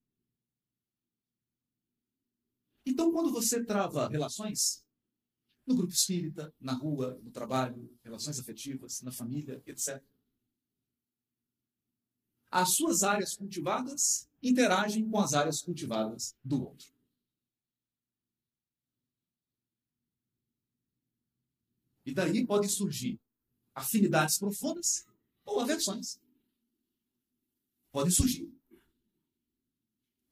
Então, 2.86 3.12
quando 3.12 3.30
você 3.30 3.62
trava 3.62 4.08
relações, 4.08 4.82
no 5.66 5.74
grupo 5.74 5.92
espírita, 5.92 6.54
na 6.58 6.72
rua, 6.72 7.20
no 7.22 7.30
trabalho, 7.30 7.94
relações 8.02 8.38
afetivas, 8.38 9.02
na 9.02 9.12
família, 9.12 9.62
etc. 9.66 10.02
As 12.50 12.74
suas 12.74 13.02
áreas 13.02 13.36
cultivadas 13.36 14.26
interagem 14.42 15.10
com 15.10 15.18
as 15.18 15.34
áreas 15.34 15.60
cultivadas 15.60 16.34
do 16.42 16.62
outro. 16.62 16.95
E 22.06 22.14
daí 22.14 22.46
podem 22.46 22.68
surgir 22.68 23.20
afinidades 23.74 24.38
profundas 24.38 25.04
ou 25.44 25.60
aversões. 25.60 26.20
Podem 27.90 28.12
surgir. 28.12 28.48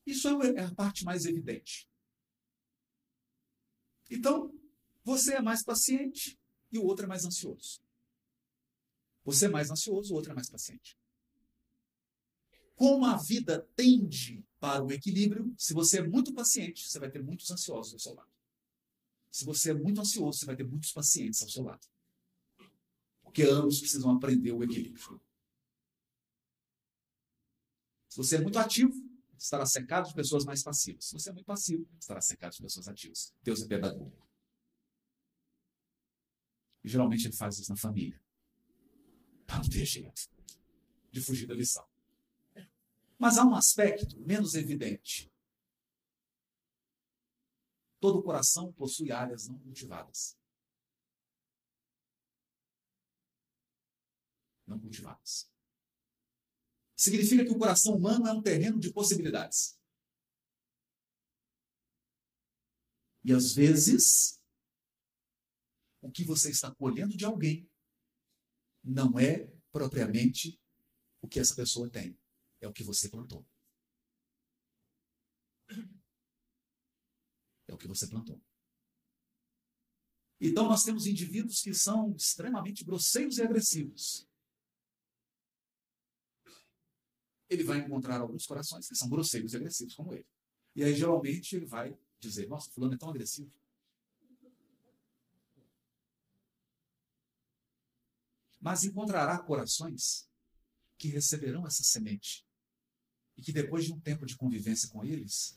Isso 0.06 0.28
é, 0.42 0.50
é 0.60 0.64
a 0.64 0.74
parte 0.74 1.04
mais 1.04 1.26
evidente. 1.26 1.88
Então, 4.08 4.54
você 5.02 5.34
é 5.34 5.42
mais 5.42 5.64
paciente 5.64 6.38
e 6.70 6.78
o 6.78 6.84
outro 6.84 7.06
é 7.06 7.08
mais 7.08 7.24
ansioso. 7.24 7.82
Você 9.24 9.46
é 9.46 9.48
mais 9.48 9.70
ansioso, 9.70 10.12
o 10.12 10.16
outro 10.16 10.30
é 10.30 10.34
mais 10.34 10.48
paciente. 10.48 10.96
Como 12.76 13.04
a 13.04 13.16
vida 13.16 13.66
tende 13.74 14.44
para 14.60 14.84
o 14.84 14.92
equilíbrio, 14.92 15.54
se 15.58 15.72
você 15.72 15.98
é 15.98 16.06
muito 16.06 16.32
paciente, 16.32 16.86
você 16.86 16.98
vai 16.98 17.10
ter 17.10 17.22
muitos 17.22 17.50
ansiosos 17.50 17.94
ao 17.94 17.98
seu 17.98 18.14
lado. 18.14 18.33
Se 19.34 19.44
você 19.44 19.72
é 19.72 19.74
muito 19.74 20.00
ansioso, 20.00 20.38
você 20.38 20.46
vai 20.46 20.54
ter 20.54 20.62
muitos 20.62 20.92
pacientes 20.92 21.42
ao 21.42 21.48
seu 21.48 21.64
lado. 21.64 21.84
Porque 23.20 23.42
ambos 23.42 23.80
precisam 23.80 24.12
aprender 24.12 24.52
o 24.52 24.62
equilíbrio. 24.62 25.20
Se 28.08 28.16
você 28.16 28.36
é 28.36 28.40
muito 28.40 28.60
ativo, 28.60 28.94
estará 29.36 29.66
cercado 29.66 30.06
de 30.06 30.14
pessoas 30.14 30.44
mais 30.44 30.62
passivas. 30.62 31.06
Se 31.06 31.14
você 31.14 31.30
é 31.30 31.32
muito 31.32 31.46
passivo, 31.46 31.84
estará 31.98 32.20
cercado 32.20 32.52
de 32.52 32.62
pessoas 32.62 32.86
ativas. 32.86 33.34
Deus 33.42 33.60
é 33.60 33.66
pedagogo. 33.66 34.16
E 36.84 36.88
geralmente 36.88 37.26
ele 37.26 37.34
faz 37.34 37.58
isso 37.58 37.72
na 37.72 37.76
família. 37.76 38.22
Para 39.48 39.58
não 39.58 39.68
ter 39.68 39.84
jeito 39.84 40.30
de 41.10 41.20
fugir 41.20 41.48
da 41.48 41.54
lição. 41.54 41.84
Mas 43.18 43.36
há 43.36 43.44
um 43.44 43.56
aspecto 43.56 44.16
menos 44.20 44.54
evidente. 44.54 45.33
Todo 48.04 48.22
coração 48.22 48.70
possui 48.74 49.10
áreas 49.10 49.48
não 49.48 49.58
cultivadas. 49.60 50.38
Não 54.66 54.78
cultivadas. 54.78 55.50
Significa 56.94 57.46
que 57.46 57.50
o 57.50 57.58
coração 57.58 57.96
humano 57.96 58.26
é 58.28 58.32
um 58.34 58.42
terreno 58.42 58.78
de 58.78 58.92
possibilidades. 58.92 59.80
E 63.24 63.32
às 63.32 63.54
vezes, 63.54 64.38
o 66.02 66.10
que 66.10 66.24
você 66.24 66.50
está 66.50 66.74
colhendo 66.74 67.16
de 67.16 67.24
alguém 67.24 67.66
não 68.84 69.18
é 69.18 69.50
propriamente 69.72 70.60
o 71.22 71.26
que 71.26 71.40
essa 71.40 71.56
pessoa 71.56 71.90
tem, 71.90 72.20
é 72.60 72.68
o 72.68 72.72
que 72.74 72.84
você 72.84 73.08
plantou. 73.08 73.46
É 77.68 77.74
o 77.74 77.78
que 77.78 77.88
você 77.88 78.06
plantou. 78.06 78.40
Então, 80.40 80.68
nós 80.68 80.82
temos 80.82 81.06
indivíduos 81.06 81.60
que 81.60 81.72
são 81.72 82.14
extremamente 82.14 82.84
grosseiros 82.84 83.38
e 83.38 83.42
agressivos. 83.42 84.28
Ele 87.48 87.64
vai 87.64 87.78
encontrar 87.78 88.20
alguns 88.20 88.46
corações 88.46 88.88
que 88.88 88.96
são 88.96 89.08
grosseiros 89.08 89.52
e 89.52 89.56
agressivos 89.56 89.94
como 89.94 90.12
ele. 90.12 90.26
E 90.74 90.82
aí, 90.82 90.94
geralmente, 90.94 91.56
ele 91.56 91.66
vai 91.66 91.96
dizer: 92.18 92.48
Nossa, 92.48 92.70
Fulano 92.70 92.94
é 92.94 92.98
tão 92.98 93.10
agressivo. 93.10 93.50
mas 98.64 98.82
encontrará 98.82 99.38
corações 99.38 100.26
que 100.96 101.08
receberão 101.08 101.66
essa 101.66 101.84
semente 101.84 102.46
e 103.36 103.42
que 103.42 103.52
depois 103.52 103.84
de 103.84 103.92
um 103.92 104.00
tempo 104.00 104.24
de 104.24 104.38
convivência 104.38 104.88
com 104.88 105.04
eles, 105.04 105.54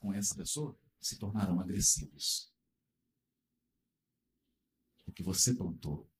com 0.00 0.12
essa 0.12 0.34
pessoa, 0.34 0.76
se 0.98 1.18
tornarão 1.18 1.60
agressivos. 1.60 2.52
O 5.06 5.12
que 5.12 5.22
você 5.22 5.54
plantou, 5.54 6.10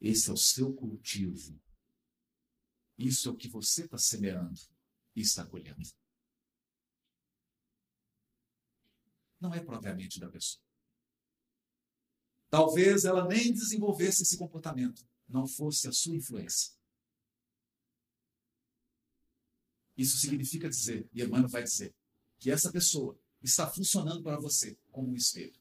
esse 0.00 0.30
é 0.30 0.32
o 0.32 0.36
seu 0.36 0.72
cultivo. 0.72 1.60
Isso 2.96 3.28
é 3.28 3.32
o 3.32 3.36
que 3.36 3.48
você 3.48 3.84
está 3.84 3.98
semeando 3.98 4.60
e 5.14 5.20
está 5.20 5.44
colhendo. 5.46 5.82
Não 9.40 9.54
é 9.54 9.60
propriamente 9.62 10.18
da 10.18 10.28
pessoa. 10.28 10.62
Talvez 12.50 13.04
ela 13.04 13.26
nem 13.26 13.52
desenvolvesse 13.52 14.22
esse 14.22 14.36
comportamento, 14.36 15.06
não 15.28 15.46
fosse 15.46 15.86
a 15.86 15.92
sua 15.92 16.16
influência. 16.16 16.77
Isso 19.98 20.16
significa 20.16 20.68
dizer, 20.68 21.08
e 21.12 21.22
Emmanuel 21.22 21.50
vai 21.50 21.64
dizer, 21.64 21.94
que 22.38 22.50
essa 22.50 22.70
pessoa 22.72 23.20
está 23.42 23.68
funcionando 23.68 24.22
para 24.22 24.38
você 24.38 24.78
como 24.90 25.10
um 25.10 25.14
espelho. 25.14 25.60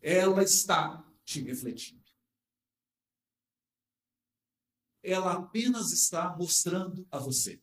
Ela 0.00 0.42
está 0.42 1.06
te 1.24 1.42
refletindo. 1.42 2.02
Ela 5.02 5.34
apenas 5.34 5.92
está 5.92 6.34
mostrando 6.36 7.06
a 7.10 7.18
você 7.18 7.62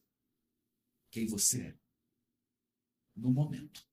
quem 1.09 1.25
você 1.25 1.63
é 1.63 1.77
no 3.15 3.31
momento. 3.31 3.85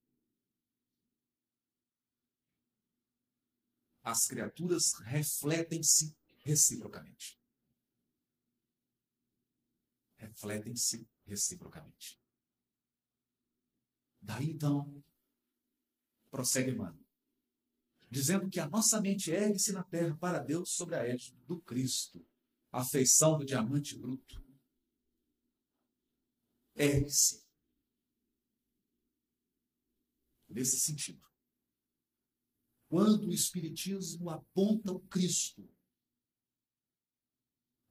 as 4.08 4.26
criaturas 4.26 4.94
refletem-se 5.04 6.16
reciprocamente. 6.38 7.37
Refletem-se 10.18 11.08
reciprocamente. 11.24 12.20
Daí 14.20 14.50
então, 14.50 15.02
prossegue 16.30 16.72
Emmanuel, 16.72 17.06
dizendo 18.10 18.50
que 18.50 18.60
a 18.60 18.68
nossa 18.68 19.00
mente 19.00 19.30
ergue-se 19.30 19.72
na 19.72 19.84
terra 19.84 20.16
para 20.16 20.40
Deus 20.40 20.70
sobre 20.70 20.96
a 20.96 21.06
égide 21.06 21.40
do 21.44 21.60
Cristo, 21.62 22.26
a 22.70 22.84
feição 22.84 23.38
do 23.38 23.46
diamante 23.46 23.96
bruto. 23.96 24.44
Ergue-se. 26.74 27.46
Nesse 30.48 30.80
sentido 30.80 31.28
quando 32.88 33.28
o 33.28 33.32
Espiritismo 33.32 34.30
aponta 34.30 34.92
o 34.92 35.00
Cristo 35.00 35.68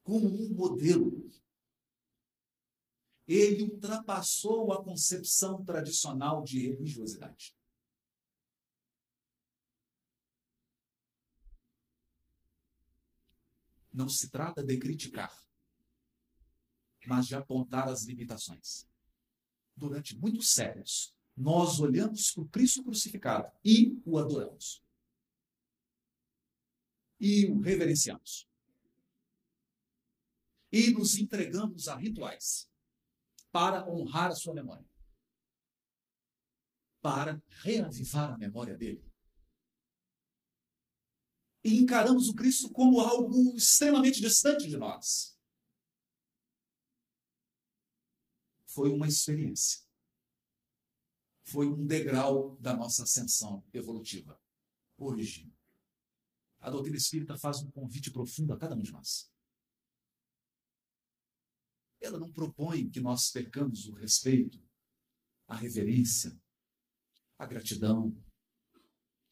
como 0.04 0.28
um 0.28 0.54
modelo. 0.54 1.30
Ele 3.28 3.64
ultrapassou 3.64 4.72
a 4.72 4.82
concepção 4.82 5.64
tradicional 5.64 6.44
de 6.44 6.60
religiosidade. 6.70 7.54
Não 13.92 14.08
se 14.08 14.30
trata 14.30 14.64
de 14.64 14.78
criticar, 14.78 15.36
mas 17.06 17.26
de 17.26 17.36
apontar 17.36 17.90
as 17.90 18.06
limitações. 18.06 18.88
Durante 19.76 20.16
muitos 20.18 20.52
séculos, 20.52 21.14
nós 21.36 21.80
olhamos 21.80 22.32
para 22.32 22.44
o 22.44 22.50
Cristo 22.50 22.84
crucificado 22.84 23.52
e 23.64 24.02
o 24.06 24.18
adoramos 24.18 24.82
e 27.20 27.46
o 27.48 27.60
reverenciamos. 27.60 28.48
E 30.72 30.92
nos 30.92 31.18
entregamos 31.18 31.88
a 31.88 31.96
rituais 31.96 32.70
para 33.58 33.90
honrar 33.90 34.30
a 34.30 34.36
sua 34.36 34.54
memória. 34.54 34.88
Para 37.02 37.42
reavivar 37.64 38.36
a 38.36 38.38
memória 38.38 38.78
dele. 38.78 39.04
E 41.64 41.76
encaramos 41.80 42.30
o 42.30 42.36
Cristo 42.36 42.72
como 42.72 43.00
algo 43.00 43.58
extremamente 43.58 44.22
distante 44.22 44.68
de 44.68 44.78
nós. 44.78 45.36
Foi 48.68 48.92
uma 48.92 49.08
experiência. 49.08 49.82
Foi 51.44 51.66
um 51.66 51.84
degrau 51.84 52.58
da 52.58 52.76
nossa 52.76 53.06
ascensão 53.06 53.66
evolutiva. 53.74 54.40
Hoje, 55.00 55.52
a 56.60 56.70
doutrina 56.70 56.98
espírita 56.98 57.36
faz 57.36 57.64
um 57.64 57.72
convite 57.72 58.12
profundo 58.12 58.54
a 58.54 58.58
cada 58.60 58.76
um 58.76 58.84
de 58.84 58.92
nós. 58.92 59.32
Ela 62.00 62.20
não 62.20 62.32
propõe 62.32 62.90
que 62.90 63.00
nós 63.00 63.32
percamos 63.32 63.88
o 63.88 63.94
respeito, 63.94 64.62
a 65.48 65.56
reverência, 65.56 66.38
a 67.38 67.46
gratidão, 67.46 68.16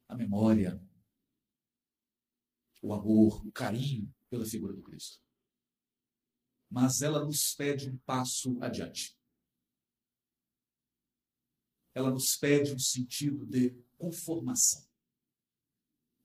a 0.07 0.15
memória, 0.15 0.81
o 2.81 2.93
amor, 2.93 3.45
o 3.45 3.51
carinho 3.51 4.13
pela 4.29 4.45
figura 4.45 4.73
do 4.73 4.81
Cristo. 4.81 5.23
Mas 6.69 7.01
ela 7.01 7.23
nos 7.23 7.53
pede 7.55 7.89
um 7.89 7.97
passo 7.99 8.61
adiante. 8.61 9.17
Ela 11.93 12.11
nos 12.11 12.35
pede 12.35 12.73
um 12.73 12.79
sentido 12.79 13.45
de 13.45 13.71
conformação, 13.97 14.85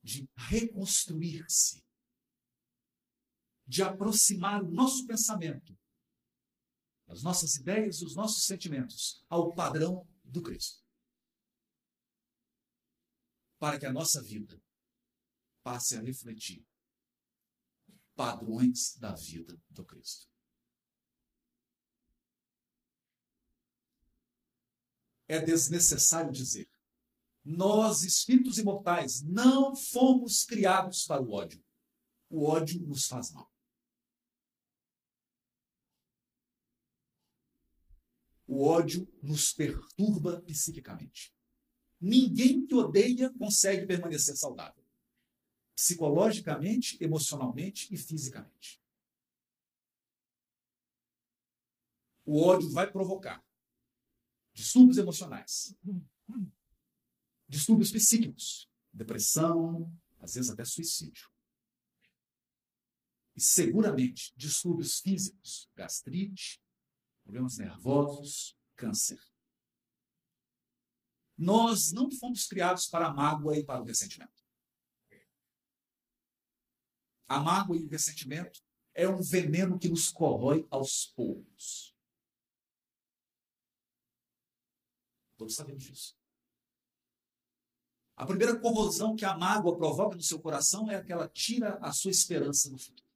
de 0.03 0.29
reconstruir-se, 0.37 1.85
de 3.67 3.83
aproximar 3.83 4.65
o 4.65 4.71
nosso 4.71 5.07
pensamento, 5.07 5.79
as 7.11 7.23
nossas 7.23 7.57
ideias 7.57 8.01
e 8.01 8.05
os 8.05 8.15
nossos 8.15 8.45
sentimentos 8.45 9.25
ao 9.29 9.53
padrão 9.53 10.09
do 10.25 10.41
Cristo. 10.43 10.83
Para 13.59 13.79
que 13.79 13.85
a 13.85 13.93
nossa 13.93 14.23
vida 14.23 14.63
passe 15.63 15.97
a 15.97 16.01
refletir 16.01 16.65
padrões 18.15 18.97
da 18.97 19.15
vida 19.15 19.61
do 19.69 19.85
Cristo. 19.85 20.29
É 25.27 25.39
desnecessário 25.41 26.33
dizer 26.33 26.71
nós, 27.43 28.03
espíritos 28.03 28.59
imortais, 28.59 29.23
não 29.23 29.75
fomos 29.75 30.45
criados 30.45 31.05
para 31.07 31.23
o 31.23 31.33
ódio. 31.33 31.65
O 32.29 32.45
ódio 32.45 32.81
nos 32.87 33.07
faz 33.07 33.33
mal. 33.33 33.51
O 38.53 38.67
ódio 38.67 39.07
nos 39.23 39.53
perturba 39.53 40.43
psiquicamente. 40.43 41.33
Ninguém 42.01 42.67
que 42.67 42.75
odeia 42.75 43.33
consegue 43.35 43.87
permanecer 43.87 44.37
saudável. 44.37 44.85
Psicologicamente, 45.73 46.99
emocionalmente 47.01 47.87
e 47.95 47.97
fisicamente. 47.97 48.83
O 52.25 52.43
ódio 52.43 52.69
vai 52.71 52.91
provocar 52.91 53.41
distúrbios 54.53 54.99
emocionais, 54.99 55.77
distúrbios 57.49 57.93
psíquicos, 57.93 58.69
depressão, 58.93 59.97
às 60.19 60.35
vezes 60.35 60.51
até 60.51 60.65
suicídio. 60.65 61.31
E 63.37 63.41
seguramente 63.41 64.35
distúrbios 64.37 64.99
físicos, 64.99 65.71
gastrite, 65.77 66.61
problemas 67.31 67.59
nervosos, 67.59 68.59
câncer. 68.75 69.21
Nós 71.39 71.93
não 71.93 72.11
fomos 72.11 72.47
criados 72.47 72.89
para 72.89 73.07
a 73.07 73.15
mágoa 73.15 73.57
e 73.57 73.65
para 73.65 73.81
o 73.81 73.85
ressentimento. 73.85 74.45
A 77.29 77.39
mágoa 77.39 77.77
e 77.77 77.85
o 77.85 77.89
ressentimento 77.89 78.61
é 78.93 79.09
um 79.09 79.23
veneno 79.23 79.79
que 79.79 79.89
nos 79.89 80.11
corrói 80.11 80.67
aos 80.71 81.07
poucos. 81.07 81.95
Todos 85.39 85.55
sabemos 85.55 85.85
disso. 85.85 86.19
A 88.17 88.27
primeira 88.27 88.59
corrosão 88.61 89.15
que 89.15 89.25
a 89.25 89.39
mágoa 89.39 89.79
provoca 89.79 90.17
no 90.17 90.23
seu 90.23 90.41
coração 90.41 90.91
é 90.91 91.03
que 91.03 91.13
ela 91.13 91.29
tira 91.29 91.79
a 91.79 91.93
sua 91.93 92.11
esperança 92.11 92.69
no 92.69 92.77
futuro. 92.77 93.10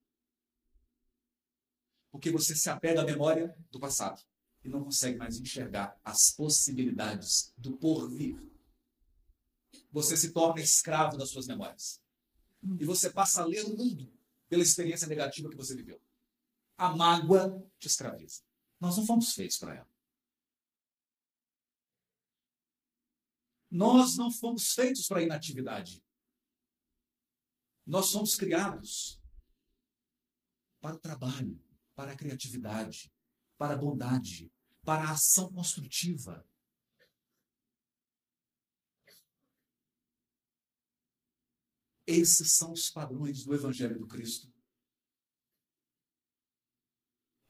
Porque 2.14 2.30
você 2.30 2.54
se 2.54 2.70
apega 2.70 3.00
à 3.00 3.04
memória 3.04 3.52
do 3.72 3.80
passado 3.80 4.22
e 4.62 4.68
não 4.68 4.84
consegue 4.84 5.18
mais 5.18 5.36
enxergar 5.36 6.00
as 6.04 6.30
possibilidades 6.30 7.52
do 7.58 7.76
porvir. 7.76 8.40
Você 9.90 10.16
se 10.16 10.32
torna 10.32 10.62
escravo 10.62 11.18
das 11.18 11.30
suas 11.30 11.48
memórias. 11.48 12.00
E 12.78 12.84
você 12.84 13.10
passa 13.10 13.42
a 13.42 13.44
ler 13.44 13.64
o 13.64 13.76
mundo 13.76 14.16
pela 14.48 14.62
experiência 14.62 15.08
negativa 15.08 15.50
que 15.50 15.56
você 15.56 15.74
viveu. 15.74 16.00
A 16.76 16.94
mágoa 16.94 17.60
te 17.80 17.88
escraviza. 17.88 18.42
Nós 18.78 18.96
não 18.96 19.04
fomos 19.04 19.34
feitos 19.34 19.58
para 19.58 19.74
ela. 19.74 19.90
Nós 23.68 24.16
não 24.16 24.30
fomos 24.30 24.72
feitos 24.72 25.08
para 25.08 25.18
a 25.18 25.24
inatividade. 25.24 26.00
Nós 27.84 28.06
somos 28.06 28.36
criados 28.36 29.20
para 30.80 30.94
o 30.94 31.00
trabalho, 31.00 31.63
para 31.94 32.12
a 32.12 32.16
criatividade, 32.16 33.12
para 33.56 33.74
a 33.74 33.76
bondade, 33.76 34.52
para 34.82 35.04
a 35.04 35.12
ação 35.12 35.50
construtiva. 35.52 36.46
Esses 42.06 42.52
são 42.52 42.72
os 42.72 42.90
padrões 42.90 43.44
do 43.44 43.54
Evangelho 43.54 43.98
do 43.98 44.06
Cristo. 44.06 44.52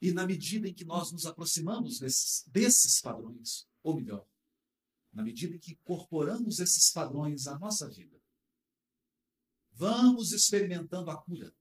E 0.01 0.13
na 0.13 0.27
medida 0.27 0.69
em 0.69 0.75
que 0.75 0.85
nós 0.85 1.11
nos 1.11 1.27
aproximamos 1.27 1.99
desses, 1.99 2.45
desses 2.47 3.01
padrões, 3.01 3.67
ou 3.83 3.97
melhor, 3.97 4.29
na 5.13 5.23
medida 5.23 5.57
em 5.57 5.59
que 5.59 5.73
incorporamos 5.73 6.59
esses 6.61 6.91
padrões 6.91 7.47
à 7.47 7.59
nossa 7.59 7.89
vida, 7.89 8.21
vamos 9.73 10.33
experimentando 10.33 11.11
a 11.11 11.21
cura. 11.21 11.55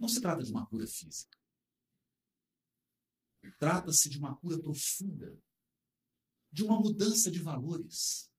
Não 0.00 0.08
se 0.08 0.18
trata 0.18 0.42
de 0.42 0.50
uma 0.50 0.66
cura 0.66 0.86
física. 0.86 1.38
Trata-se 3.58 4.08
de 4.08 4.18
uma 4.18 4.34
cura 4.34 4.58
profunda, 4.58 5.38
de 6.50 6.64
uma 6.64 6.80
mudança 6.80 7.30
de 7.30 7.38
valores, 7.38 8.32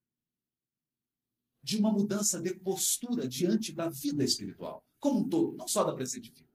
de 1.62 1.78
uma 1.78 1.92
mudança 1.92 2.42
de 2.42 2.56
postura 2.60 3.28
diante 3.28 3.72
da 3.72 3.88
vida 3.88 4.24
espiritual, 4.24 4.84
como 5.00 5.20
um 5.20 5.30
todo, 5.30 5.56
não 5.56 5.68
só 5.68 5.84
da 5.84 5.94
presente 5.94 6.32
vida. 6.32 6.52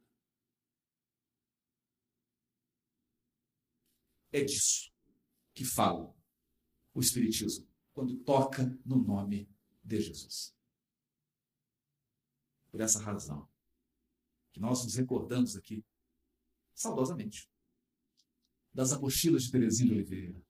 É 4.33 4.43
disso 4.43 4.93
que 5.55 5.65
fala 5.65 6.13
o 6.93 7.01
Espiritismo 7.01 7.69
quando 7.93 8.17
toca 8.25 8.65
no 8.85 8.97
nome 8.97 9.49
de 9.85 10.01
Jesus. 10.01 10.55
Por 12.71 12.81
essa 12.81 13.01
razão, 13.01 13.49
que 14.57 14.61
nós 14.61 14.83
nos 14.83 14.95
recordamos 14.95 15.55
aqui, 15.55 15.85
saudosamente, 16.75 17.47
das 18.73 18.91
apostilas 18.91 19.43
de 19.43 19.53
Teresinha 19.53 19.89
de 19.91 19.95
Oliveira, 19.97 20.43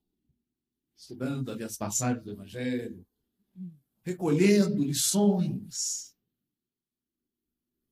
estudando 0.95 1.51
ali 1.51 1.65
as 1.65 1.75
passagens 1.75 2.23
do 2.23 2.31
Evangelho, 2.31 3.05
recolhendo 4.03 4.81
lições 4.81 6.15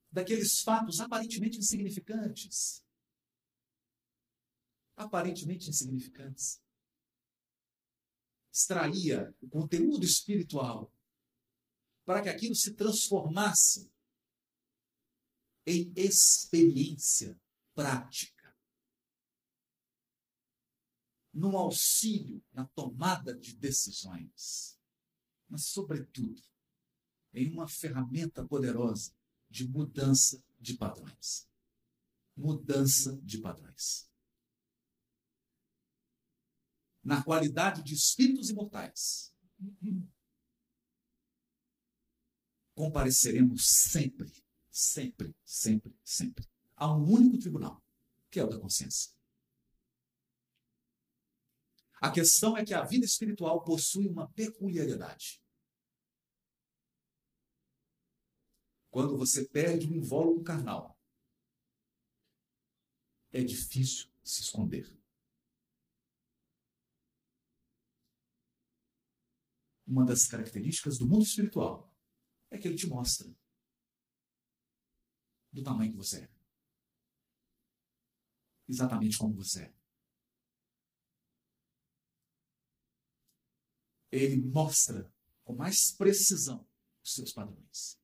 daqueles 0.09 0.61
fatos 0.61 1.01
aparentemente 1.01 1.57
insignificantes. 1.57 2.81
Aparentemente 4.95 5.69
insignificantes 5.69 6.63
extraía 8.53 9.35
o 9.41 9.49
conteúdo 9.49 10.05
espiritual 10.05 10.89
para 12.05 12.21
que 12.21 12.29
aquilo 12.29 12.55
se 12.55 12.73
transformasse 12.73 13.91
em 15.65 15.91
experiência 15.95 17.39
prática, 17.73 18.55
num 21.33 21.57
auxílio 21.57 22.43
na 22.53 22.65
tomada 22.67 23.37
de 23.37 23.55
decisões, 23.55 24.79
mas, 25.49 25.65
sobretudo, 25.65 26.41
em 27.33 27.51
uma 27.51 27.67
ferramenta 27.67 28.45
poderosa 28.45 29.13
de 29.49 29.67
mudança 29.67 30.43
de 30.59 30.77
padrões. 30.77 31.49
Mudança 32.35 33.17
de 33.21 33.39
padrões. 33.39 34.09
Na 37.03 37.23
qualidade 37.23 37.83
de 37.83 37.93
espíritos 37.93 38.49
imortais, 38.49 39.33
compareceremos 42.73 43.65
sempre, 43.67 44.31
sempre, 44.75 45.35
sempre, 45.45 45.97
sempre 46.03 46.45
a 46.75 46.93
um 46.93 47.09
único 47.09 47.39
tribunal, 47.39 47.81
que 48.29 48.39
é 48.39 48.43
o 48.43 48.49
da 48.49 48.59
consciência. 48.59 49.13
A 52.01 52.11
questão 52.11 52.57
é 52.57 52.65
que 52.65 52.73
a 52.73 52.83
vida 52.83 53.05
espiritual 53.05 53.63
possui 53.63 54.07
uma 54.07 54.27
peculiaridade. 54.33 55.41
Quando 58.91 59.17
você 59.17 59.47
perde 59.47 59.87
o 59.87 59.95
invólucro 59.95 60.43
carnal, 60.43 60.99
é 63.31 63.43
difícil 63.43 64.09
se 64.23 64.41
esconder. 64.41 64.93
uma 69.87 70.03
das 70.03 70.25
características 70.25 70.97
do 70.97 71.07
mundo 71.07 71.23
espiritual 71.23 71.93
é 72.49 72.57
que 72.57 72.67
ele 72.67 72.75
te 72.75 72.87
mostra 72.87 73.31
do 75.55 75.63
tamanho 75.63 75.91
que 75.91 75.97
você 75.97 76.23
é. 76.23 76.29
Exatamente 78.67 79.17
como 79.17 79.33
você 79.33 79.63
é. 79.63 79.73
Ele 84.11 84.41
mostra 84.41 85.11
com 85.43 85.55
mais 85.55 85.91
precisão 85.91 86.67
os 87.03 87.13
seus 87.13 87.31
padrões. 87.31 87.99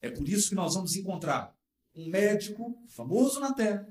É 0.00 0.10
por 0.10 0.28
isso 0.28 0.50
que 0.50 0.54
nós 0.54 0.74
vamos 0.74 0.94
encontrar 0.96 1.56
um 1.94 2.08
médico 2.10 2.86
famoso 2.88 3.40
na 3.40 3.54
Terra 3.54 3.90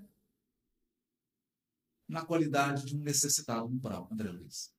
na 2.08 2.26
qualidade 2.26 2.86
de 2.86 2.96
um 2.96 3.00
necessitado 3.00 3.68
moral, 3.70 4.08
André 4.12 4.30
Luiz. 4.30 4.73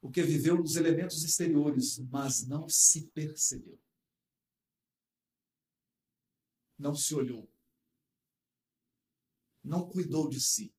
O 0.00 0.10
que 0.10 0.22
viveu 0.22 0.56
nos 0.56 0.76
elementos 0.76 1.22
exteriores, 1.22 1.98
mas 2.10 2.46
não 2.46 2.68
se 2.68 3.06
percebeu. 3.08 3.78
Não 6.78 6.94
se 6.94 7.14
olhou. 7.14 7.50
Não 9.62 9.86
cuidou 9.86 10.28
de 10.28 10.40
si. 10.40 10.74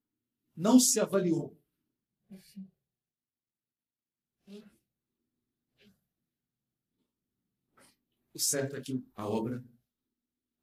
Não 0.56 0.80
se 0.80 1.00
avaliou. 1.00 1.56
O 8.34 8.40
certo 8.40 8.76
é 8.76 8.82
que 8.82 9.06
a 9.14 9.28
obra 9.28 9.64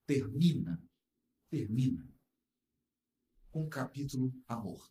termina, 0.06 0.82
termina 1.50 2.08
com 3.50 3.64
o 3.64 3.68
capítulo 3.68 4.32
amor. 4.46 4.90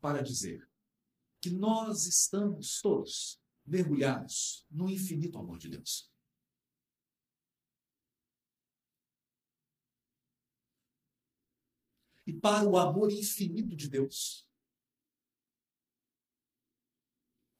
Para 0.00 0.22
dizer 0.22 0.68
que 1.40 1.50
nós 1.50 2.06
estamos 2.06 2.80
todos 2.80 3.40
mergulhados 3.66 4.66
no 4.70 4.88
infinito 4.88 5.38
amor 5.38 5.58
de 5.58 5.68
Deus. 5.68 6.10
E 12.26 12.32
para 12.32 12.68
o 12.68 12.78
amor 12.78 13.10
infinito 13.10 13.74
de 13.74 13.88
Deus, 13.88 14.46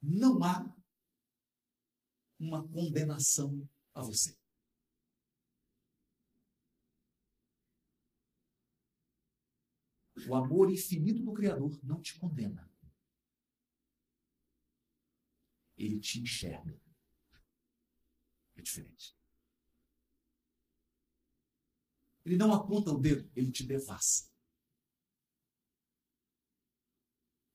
não 0.01 0.43
há 0.45 0.64
uma 2.38 2.66
condenação 2.66 3.68
a 3.93 4.01
você. 4.01 4.39
O 10.29 10.35
amor 10.35 10.71
infinito 10.71 11.23
do 11.23 11.33
Criador 11.33 11.79
não 11.83 12.01
te 12.01 12.18
condena. 12.18 12.68
Ele 15.77 15.99
te 15.99 16.21
enxerga. 16.21 16.79
É 18.55 18.62
diferente. 18.62 19.16
Ele 22.25 22.37
não 22.37 22.53
aponta 22.53 22.91
o 22.91 22.99
dedo, 22.99 23.31
ele 23.35 23.51
te 23.51 23.64
devassa. 23.64 24.31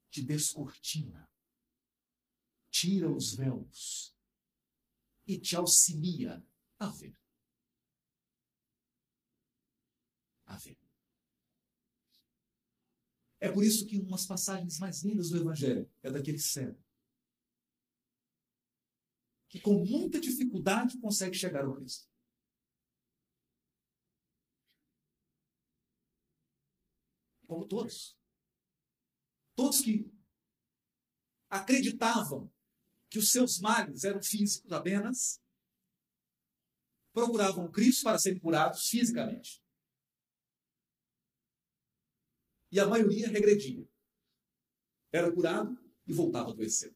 Te 0.09 0.23
descortina. 0.23 1.29
Tira 2.71 3.09
os 3.09 3.35
véus 3.35 4.15
e 5.27 5.39
te 5.39 5.55
auxilia 5.55 6.45
a 6.79 6.87
ver. 6.87 7.17
A 10.45 10.57
ver. 10.57 10.84
É 13.45 13.51
por 13.51 13.63
isso 13.63 13.85
que 13.85 13.99
umas 13.99 14.25
passagens 14.25 14.79
mais 14.79 15.03
lindas 15.03 15.29
do 15.29 15.37
Evangelho 15.37 15.89
é 16.01 16.09
daquele 16.11 16.39
cego 16.39 16.83
que 19.55 19.61
com 19.61 19.85
muita 19.85 20.19
dificuldade 20.19 20.99
consegue 20.99 21.33
chegar 21.33 21.63
ao 21.63 21.75
Cristo. 21.75 22.09
Como 27.47 27.65
todos. 27.65 28.17
Todos 29.55 29.79
que 29.79 30.11
acreditavam 31.49 32.51
que 33.09 33.17
os 33.17 33.31
seus 33.31 33.59
males 33.59 34.03
eram 34.03 34.21
físicos 34.21 34.69
apenas, 34.73 35.41
procuravam 37.13 37.71
Cristo 37.71 38.03
para 38.03 38.19
serem 38.19 38.39
curados 38.39 38.89
fisicamente. 38.89 39.64
E 42.75 42.79
a 42.81 42.85
maioria 42.85 43.29
regredia. 43.29 43.87
Era 45.09 45.33
curado 45.33 45.81
e 46.05 46.11
voltava 46.11 46.49
a 46.49 46.51
adoecer. 46.51 46.93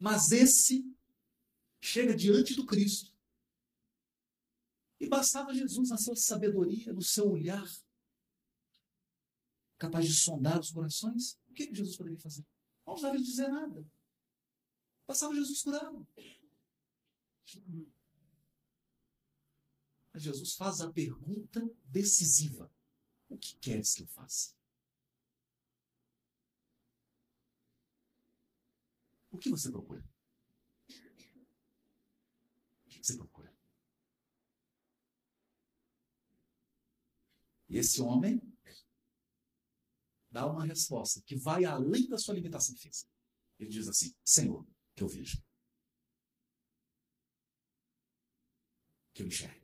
Mas 0.00 0.32
esse 0.32 0.82
chega 1.82 2.16
diante 2.16 2.54
do 2.54 2.64
Cristo. 2.64 3.14
E 4.98 5.06
bastava 5.06 5.52
Jesus, 5.52 5.90
na 5.90 5.98
sua 5.98 6.16
sabedoria, 6.16 6.94
no 6.94 7.02
seu 7.02 7.30
olhar, 7.30 7.66
capaz 9.76 10.06
de 10.06 10.14
sondar 10.14 10.60
os 10.60 10.70
corações, 10.70 11.38
o 11.46 11.52
que 11.52 11.74
Jesus 11.74 11.98
poderia 11.98 12.18
fazer? 12.18 12.46
Não 12.86 12.94
precisava 12.94 13.18
dizer 13.18 13.48
nada. 13.48 13.86
Passava 15.06 15.34
Jesus 15.34 15.60
curado. 15.60 16.08
Mas 20.12 20.22
Jesus 20.22 20.54
faz 20.54 20.80
a 20.80 20.92
pergunta 20.92 21.60
decisiva: 21.84 22.70
O 23.28 23.38
que 23.38 23.56
queres 23.56 23.94
que 23.94 24.02
eu 24.02 24.06
faça? 24.06 24.54
O 29.30 29.38
que 29.38 29.48
você 29.48 29.70
procura? 29.70 30.04
O 32.86 32.88
que 32.88 32.98
você 32.98 33.16
procura? 33.16 33.54
E 37.68 37.78
esse 37.78 38.02
homem 38.02 38.42
dá 40.28 40.44
uma 40.46 40.64
resposta 40.64 41.22
que 41.22 41.36
vai 41.36 41.64
além 41.64 42.08
da 42.08 42.18
sua 42.18 42.34
limitação 42.34 42.76
física. 42.76 43.10
Ele 43.58 43.70
diz 43.70 43.86
assim: 43.86 44.12
Senhor, 44.24 44.66
que 44.94 45.04
eu 45.04 45.08
veja. 45.08 45.40
Que 49.14 49.22
eu 49.22 49.26
enxergue. 49.28 49.59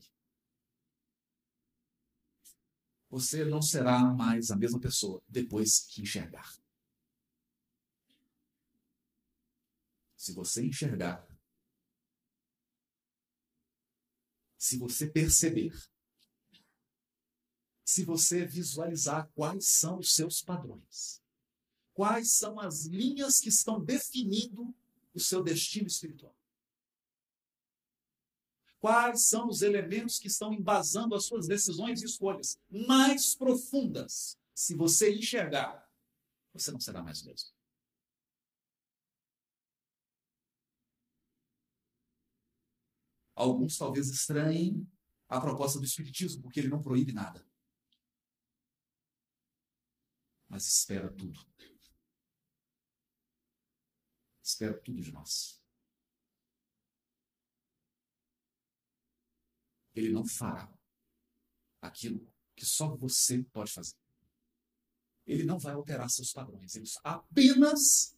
Você 3.17 3.47
não 3.47 3.63
será 3.63 4.13
mais 4.13 4.51
a 4.51 4.57
mesma 4.57 4.79
pessoa 4.79 5.23
depois 5.27 5.87
que 5.89 6.03
enxergar. 6.03 6.55
Se 10.15 10.35
você 10.35 10.67
enxergar, 10.67 11.27
se 14.59 14.77
você 14.77 15.07
perceber 15.07 15.73
se 17.87 18.05
você 18.05 18.45
visualizar 18.45 19.31
quais 19.35 19.65
são 19.65 20.01
os 20.01 20.15
seus 20.15 20.43
padrões. 20.43 21.23
Quais 21.95 22.33
são 22.33 22.61
as 22.61 22.85
linhas 22.85 23.41
que 23.41 23.49
estão 23.49 23.83
definindo 23.83 24.77
o 25.15 25.21
seu 25.21 25.43
destino 25.43 25.87
espiritual? 25.87 26.36
Quais 28.87 29.27
são 29.27 29.49
os 29.49 29.63
elementos 29.63 30.17
que 30.17 30.29
estão 30.29 30.53
embasando 30.53 31.17
as 31.17 31.25
suas 31.25 31.49
decisões 31.49 32.03
e 32.03 32.05
escolhas 32.05 32.57
mais 32.71 33.35
profundas? 33.35 34.39
Se 34.55 34.77
você 34.77 35.13
enxergar, 35.13 35.91
você 36.53 36.71
não 36.71 36.79
será 36.79 37.03
mais 37.03 37.21
o 37.21 37.27
mesmo. 37.27 37.51
Alguns 43.35 43.77
talvez 43.77 44.09
estranhem 44.09 44.89
a 45.29 45.41
proposta 45.41 45.81
do 45.81 45.85
Espiritismo, 45.85 46.43
porque 46.43 46.61
ele 46.61 46.69
não 46.69 46.81
proíbe 46.81 47.13
nada 47.13 47.45
mas 50.49 50.65
espera 50.69 51.13
tudo. 51.13 51.45
Espera 54.41 54.79
tudo 54.79 55.03
de 55.03 55.11
nós. 55.11 55.61
Ele 59.97 60.13
não 60.13 60.27
fará 60.27 60.71
aquilo 61.81 62.31
que 62.55 62.67
só 62.67 62.95
você 62.95 63.43
pode 63.45 63.73
fazer. 63.73 63.97
Ele 65.27 65.43
não 65.43 65.59
vai 65.59 65.73
alterar 65.73 66.11
seus 66.11 66.33
padrões. 66.33 66.77
Ele 66.77 66.87
apenas, 67.03 68.15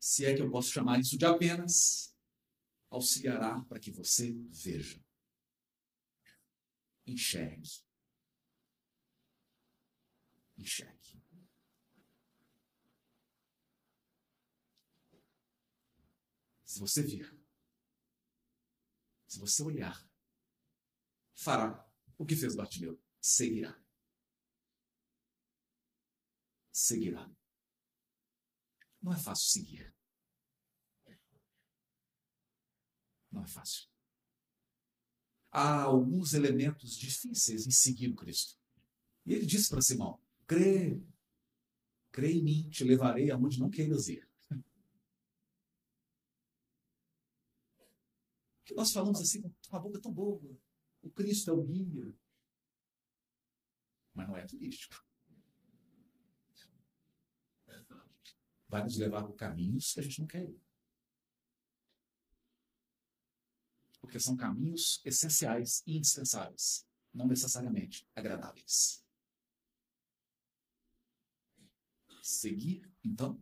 se 0.00 0.24
é 0.24 0.34
que 0.34 0.40
eu 0.40 0.50
posso 0.50 0.70
chamar 0.70 0.98
isso 0.98 1.18
de 1.18 1.26
apenas, 1.26 2.16
auxiliará 2.88 3.62
para 3.66 3.78
que 3.78 3.90
você 3.90 4.32
veja, 4.50 5.04
enxergue. 7.06 7.86
Enxergue. 10.56 11.22
Se 16.64 16.80
você 16.80 17.02
vir, 17.02 17.38
se 19.26 19.38
você 19.38 19.62
olhar, 19.62 20.07
fará 21.38 21.88
o 22.18 22.26
que 22.26 22.36
fez 22.36 22.54
Bartimeu. 22.54 23.00
Seguirá. 23.20 23.80
Seguirá. 26.72 27.30
Não 29.00 29.12
é 29.12 29.16
fácil 29.16 29.46
seguir. 29.46 29.94
Não 33.30 33.42
é 33.44 33.46
fácil. 33.46 33.88
há 35.50 35.82
alguns 35.82 36.34
elementos 36.34 36.96
difíceis 36.96 37.66
em 37.66 37.70
seguir 37.70 38.10
o 38.10 38.16
Cristo. 38.16 38.58
E 39.24 39.32
ele 39.32 39.46
disse 39.46 39.68
para 39.70 39.80
Simão: 39.80 40.20
crê, 40.46 41.00
crê 42.10 42.32
em 42.32 42.42
mim, 42.42 42.70
te 42.70 42.84
levarei 42.84 43.30
aonde 43.30 43.60
não 43.60 43.70
queiras 43.70 44.08
ir. 44.08 44.28
Que 48.64 48.74
nós 48.74 48.92
falamos 48.92 49.18
assim 49.20 49.40
com 49.40 49.50
uma 49.70 49.80
boca 49.80 50.00
tão 50.00 50.12
boa. 50.12 50.42
O 51.02 51.10
Cristo 51.10 51.50
é 51.50 51.52
o 51.52 51.62
guia. 51.62 52.14
Mas 54.14 54.28
não 54.28 54.36
é 54.36 54.44
turístico. 54.44 55.04
Vai 58.68 58.82
nos 58.82 58.96
levar 58.98 59.24
por 59.24 59.34
caminhos 59.34 59.94
que 59.94 60.00
a 60.00 60.02
gente 60.02 60.20
não 60.20 60.26
quer 60.26 60.44
ir. 60.44 60.60
Porque 64.00 64.20
são 64.20 64.36
caminhos 64.36 65.00
essenciais 65.04 65.82
e 65.86 65.96
indispensáveis, 65.96 66.86
não 67.12 67.26
necessariamente 67.26 68.06
agradáveis. 68.14 69.04
Seguir, 72.22 72.90
então, 73.02 73.40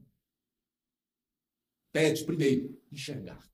pede 1.90 2.24
primeiro 2.24 2.80
enxergar, 2.90 3.50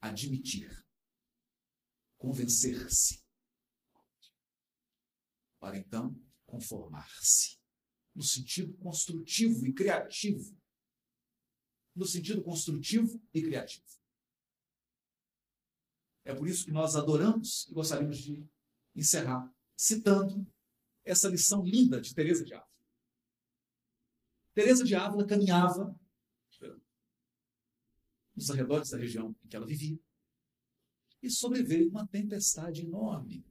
admitir, 0.00 0.85
convencer-se, 2.26 3.24
para 5.60 5.78
então 5.78 6.20
conformar-se, 6.44 7.56
no 8.12 8.22
sentido 8.22 8.76
construtivo 8.78 9.64
e 9.64 9.72
criativo. 9.72 10.60
No 11.94 12.04
sentido 12.04 12.42
construtivo 12.42 13.22
e 13.32 13.40
criativo. 13.40 13.86
É 16.24 16.34
por 16.34 16.48
isso 16.48 16.64
que 16.64 16.72
nós 16.72 16.96
adoramos 16.96 17.68
e 17.68 17.72
gostaríamos 17.72 18.18
de 18.18 18.44
encerrar 18.94 19.48
citando 19.76 20.44
essa 21.04 21.28
lição 21.28 21.62
linda 21.64 22.00
de 22.00 22.12
Teresa 22.12 22.44
de 22.44 22.52
Ávila. 22.52 22.76
Teresa 24.52 24.84
de 24.84 24.94
Ávila 24.96 25.26
caminhava 25.26 25.98
nos 28.34 28.50
arredores 28.50 28.90
da 28.90 28.98
região 28.98 29.34
em 29.44 29.48
que 29.48 29.56
ela 29.56 29.64
vivia 29.64 29.98
e 31.26 31.30
sobreveio 31.30 31.90
uma 31.90 32.06
tempestade 32.06 32.82
enorme. 32.82 33.44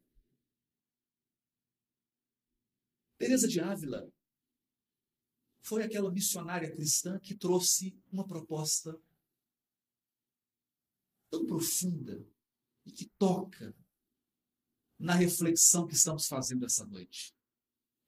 Teresa 3.17 3.47
de 3.47 3.59
Ávila 3.59 4.11
foi 5.61 5.83
aquela 5.83 6.11
missionária 6.11 6.71
cristã 6.71 7.19
que 7.19 7.35
trouxe 7.35 7.97
uma 8.11 8.25
proposta 8.25 8.97
tão 11.29 11.45
profunda 11.45 12.25
e 12.85 12.91
que 12.91 13.09
toca 13.17 13.75
na 14.97 15.13
reflexão 15.13 15.85
que 15.85 15.95
estamos 15.95 16.27
fazendo 16.27 16.65
essa 16.65 16.85
noite. 16.85 17.35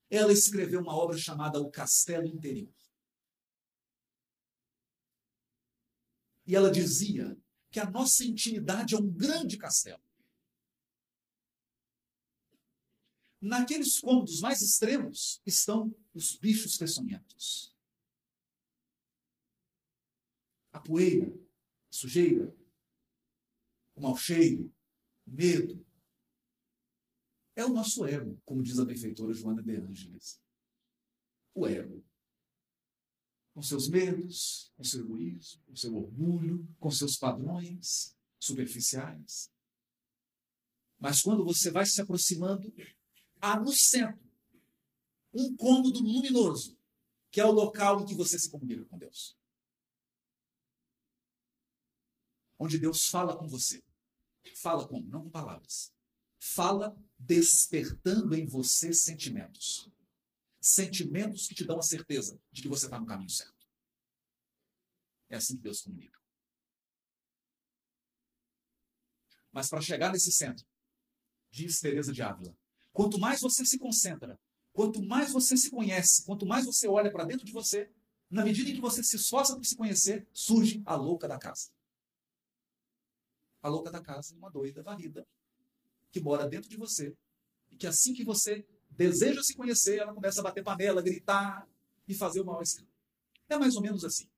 Ela 0.10 0.32
escreveu 0.32 0.82
uma 0.82 0.96
obra 0.96 1.18
chamada 1.18 1.60
O 1.60 1.70
Castelo 1.70 2.26
Interior. 2.26 2.74
E 6.46 6.56
ela 6.56 6.72
dizia 6.72 7.38
que 7.78 7.82
a 7.82 7.92
nossa 7.92 8.26
intimidade 8.26 8.96
é 8.96 8.98
um 8.98 9.08
grande 9.08 9.56
castelo. 9.56 10.02
Naqueles 13.40 14.00
cômodos 14.00 14.40
mais 14.40 14.64
extremos 14.64 15.40
estão 15.46 15.96
os 16.12 16.36
bichos 16.36 16.76
peçonhentos. 16.76 17.78
A 20.72 20.80
poeira, 20.80 21.32
a 21.32 21.94
sujeira, 21.94 22.52
o 23.94 24.02
mau 24.02 24.18
cheiro, 24.18 24.74
o 25.28 25.32
medo. 25.32 25.86
É 27.56 27.64
o 27.64 27.70
nosso 27.70 28.08
ego, 28.08 28.42
como 28.44 28.64
diz 28.64 28.80
a 28.80 28.86
benfeitora 28.86 29.36
Joana 29.36 29.62
de 29.62 29.76
Ângeles. 29.76 30.42
O 31.54 31.68
ego. 31.68 32.04
Com 33.58 33.64
seus 33.64 33.90
medos, 33.90 34.72
com 34.78 34.84
seu 34.84 35.00
egoísmo, 35.00 35.64
com 35.64 35.76
seu 35.76 35.96
orgulho, 35.96 36.76
com 36.80 36.92
seus 36.92 37.18
padrões 37.18 38.16
superficiais. 38.40 39.52
Mas 41.00 41.24
quando 41.24 41.44
você 41.44 41.72
vai 41.72 41.84
se 41.84 42.00
aproximando, 42.00 42.72
há 43.42 43.60
no 43.60 43.72
centro 43.72 44.24
um 45.34 45.56
cômodo 45.56 46.02
luminoso, 46.02 46.78
que 47.32 47.42
é 47.42 47.46
o 47.46 47.52
local 47.52 48.02
em 48.02 48.06
que 48.06 48.14
você 48.14 48.38
se 48.38 48.48
comunica 48.52 48.86
com 48.86 48.96
Deus. 48.96 49.36
Onde 52.60 52.78
Deus 52.78 53.06
fala 53.06 53.36
com 53.36 53.48
você. 53.48 53.84
Fala 54.62 54.88
como? 54.88 55.08
Não 55.08 55.24
com 55.24 55.32
palavras. 55.32 55.92
Fala 56.38 56.96
despertando 57.18 58.36
em 58.36 58.46
você 58.46 58.94
sentimentos. 58.94 59.90
Sentimentos 60.68 61.48
que 61.48 61.56
te 61.56 61.64
dão 61.64 61.80
a 61.80 61.82
certeza 61.82 62.40
de 62.52 62.62
que 62.62 62.68
você 62.68 62.86
está 62.86 63.00
no 63.00 63.06
caminho 63.06 63.30
certo. 63.30 63.66
É 65.30 65.38
assim 65.38 65.56
que 65.56 65.62
Deus 65.62 65.82
comunica. 65.82 66.20
Mas 69.52 69.70
para 69.70 69.82
chegar 69.82 70.12
nesse 70.12 70.32
centro, 70.32 70.66
diz 71.50 71.80
Teresa 71.80 72.12
de 72.12 72.22
Ávila, 72.22 72.56
quanto 72.92 73.18
mais 73.18 73.42
você 73.42 73.66
se 73.66 73.80
concentra, 73.80 74.40
quanto 74.74 75.02
mais 75.02 75.32
você 75.32 75.56
se 75.56 75.72
conhece, 75.72 76.26
quanto 76.26 76.46
mais 76.46 76.66
você 76.66 76.88
olha 76.88 77.12
para 77.12 77.26
dentro 77.26 77.46
de 77.46 77.52
você, 77.52 77.92
na 78.30 78.44
medida 78.44 78.70
em 78.70 78.76
que 78.76 78.82
você 78.82 79.04
se 79.04 79.16
esforça 79.16 79.56
por 79.56 79.66
se 79.66 79.76
conhecer, 79.76 80.28
surge 80.34 80.82
a 80.86 80.96
louca 80.96 81.28
da 81.28 81.40
casa 81.40 81.72
a 83.62 83.70
louca 83.70 83.92
da 83.92 84.02
casa, 84.02 84.36
uma 84.36 84.50
doida 84.50 84.82
varrida, 84.82 85.28
que 86.12 86.20
mora 86.20 86.48
dentro 86.48 86.70
de 86.70 86.78
você. 86.78 87.16
E 87.70 87.76
que 87.76 87.88
assim 87.88 88.14
que 88.14 88.24
você 88.24 88.66
deseja 88.90 89.44
se 89.44 89.56
conhecer, 89.56 90.00
ela 90.00 90.14
começa 90.14 90.40
a 90.40 90.44
bater 90.44 90.64
panela, 90.64 91.02
gritar 91.02 91.68
e 92.08 92.14
fazer 92.14 92.42
o 92.42 92.46
mal 92.46 92.62
escândalo. 92.62 92.94
É 93.50 93.58
mais 93.58 93.76
ou 93.76 93.82
menos 93.82 94.04
assim. 94.04 94.30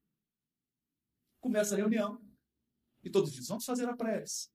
Começa 1.40 1.74
a 1.74 1.78
reunião 1.78 2.22
e 3.04 3.10
todos 3.10 3.32
dizem: 3.32 3.48
vamos 3.48 3.66
fazer 3.66 3.88
a 3.88 3.96
prece. 3.96 4.50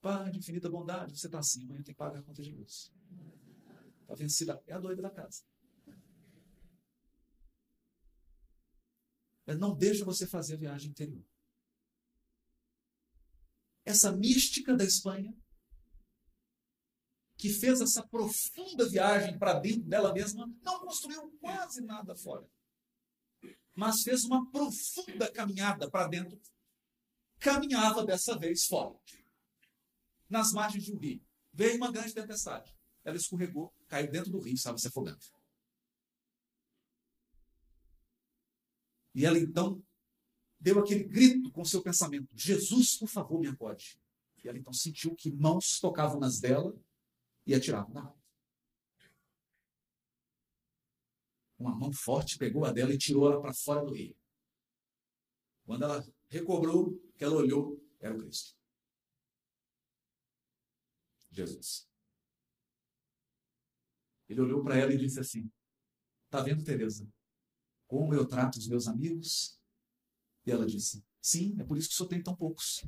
Pai 0.00 0.30
de 0.30 0.38
infinita 0.38 0.68
bondade, 0.68 1.18
você 1.18 1.26
está 1.26 1.38
assim, 1.38 1.64
amanhã 1.64 1.82
tem 1.82 1.94
que 1.94 1.98
pagar 1.98 2.20
a 2.20 2.22
conta 2.22 2.42
de 2.42 2.52
luz. 2.52 2.92
Está 4.02 4.14
vencida. 4.14 4.62
É 4.66 4.74
a 4.74 4.78
doida 4.78 5.00
da 5.00 5.10
casa. 5.10 5.42
Mas 9.46 9.58
não 9.58 9.74
deixa 9.74 10.04
você 10.04 10.26
fazer 10.26 10.54
a 10.54 10.58
viagem 10.58 10.90
interior 10.90 11.24
essa 13.84 14.10
mística 14.10 14.74
da 14.74 14.84
Espanha, 14.84 15.36
que 17.36 17.48
fez 17.48 17.80
essa 17.80 18.06
profunda 18.06 18.88
viagem 18.88 19.38
para 19.38 19.58
dentro 19.58 19.82
dela 19.82 20.12
mesma, 20.12 20.46
não 20.62 20.80
construiu 20.80 21.30
quase 21.40 21.80
nada 21.82 22.14
fora, 22.16 22.48
mas 23.74 24.02
fez 24.02 24.24
uma 24.24 24.50
profunda 24.50 25.30
caminhada 25.30 25.90
para 25.90 26.08
dentro, 26.08 26.40
caminhava 27.38 28.04
dessa 28.04 28.38
vez 28.38 28.66
fora, 28.66 28.96
nas 30.28 30.52
margens 30.52 30.84
de 30.84 30.92
um 30.92 30.98
rio. 30.98 31.24
Veio 31.52 31.76
uma 31.76 31.90
grande 31.90 32.14
tempestade. 32.14 32.74
Ela 33.04 33.16
escorregou, 33.16 33.72
caiu 33.86 34.10
dentro 34.10 34.30
do 34.30 34.40
rio, 34.40 34.54
estava 34.54 34.78
se 34.78 34.88
afogando. 34.88 35.24
E 39.14 39.24
ela 39.24 39.38
então 39.38 39.84
deu 40.58 40.80
aquele 40.80 41.04
grito 41.04 41.52
com 41.52 41.64
seu 41.64 41.82
pensamento: 41.82 42.28
Jesus, 42.34 42.96
por 42.96 43.08
favor, 43.08 43.38
me 43.38 43.46
acode. 43.46 44.00
E 44.42 44.48
ela 44.48 44.58
então 44.58 44.72
sentiu 44.72 45.14
que 45.14 45.30
mãos 45.30 45.78
tocavam 45.78 46.18
nas 46.18 46.40
dela 46.40 46.74
e 47.46 47.54
atiravam 47.54 47.92
na 47.92 48.00
água. 48.00 48.24
Uma 51.58 51.74
mão 51.74 51.92
forte 51.92 52.36
pegou 52.36 52.64
a 52.64 52.72
dela 52.72 52.92
e 52.92 52.98
tirou 52.98 53.30
ela 53.30 53.40
para 53.40 53.54
fora 53.54 53.84
do 53.84 53.94
rio. 53.94 54.16
Quando 55.64 55.84
ela 55.84 56.04
recobrou, 56.28 56.98
que 57.16 57.24
ela 57.24 57.36
olhou, 57.36 57.82
era 58.00 58.14
o 58.14 58.18
Cristo. 58.18 58.54
Jesus. 61.30 61.88
Ele 64.28 64.40
olhou 64.40 64.62
para 64.62 64.76
ela 64.76 64.92
e 64.92 64.98
disse 64.98 65.20
assim: 65.20 65.50
Está 66.26 66.42
vendo, 66.42 66.64
Teresa? 66.64 67.08
Como 67.86 68.14
eu 68.14 68.26
trato 68.26 68.58
os 68.58 68.68
meus 68.68 68.86
amigos 68.86 69.60
e 70.46 70.50
ela 70.50 70.66
disse: 70.66 71.04
Sim, 71.20 71.56
é 71.58 71.64
por 71.64 71.76
isso 71.76 71.88
que 71.88 71.94
só 71.94 72.06
tem 72.06 72.22
tão 72.22 72.36
poucos. 72.36 72.84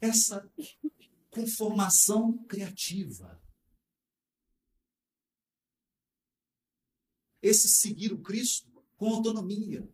Essa 0.00 0.50
conformação 1.30 2.38
criativa. 2.44 3.40
Esse 7.42 7.68
seguir 7.68 8.12
o 8.12 8.22
Cristo 8.22 8.84
com 8.96 9.08
autonomia, 9.08 9.88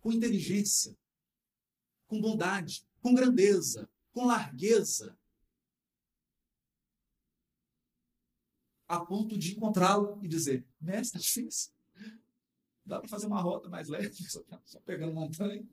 com 0.00 0.12
inteligência, 0.12 0.96
com 2.06 2.20
bondade, 2.20 2.86
com 3.00 3.14
grandeza, 3.14 3.90
com 4.12 4.26
largueza, 4.26 5.18
a 8.86 9.00
ponto 9.00 9.38
de 9.38 9.52
encontrá-lo 9.52 10.22
e 10.22 10.28
dizer: 10.28 10.66
Mestre, 10.78 11.20
difícil. 11.20 11.72
Dá 12.84 13.00
para 13.00 13.08
fazer 13.08 13.26
uma 13.26 13.40
rota 13.40 13.68
mais 13.70 13.88
leve, 13.88 14.14
só 14.28 14.80
pegando 14.84 15.14
montanha. 15.14 15.66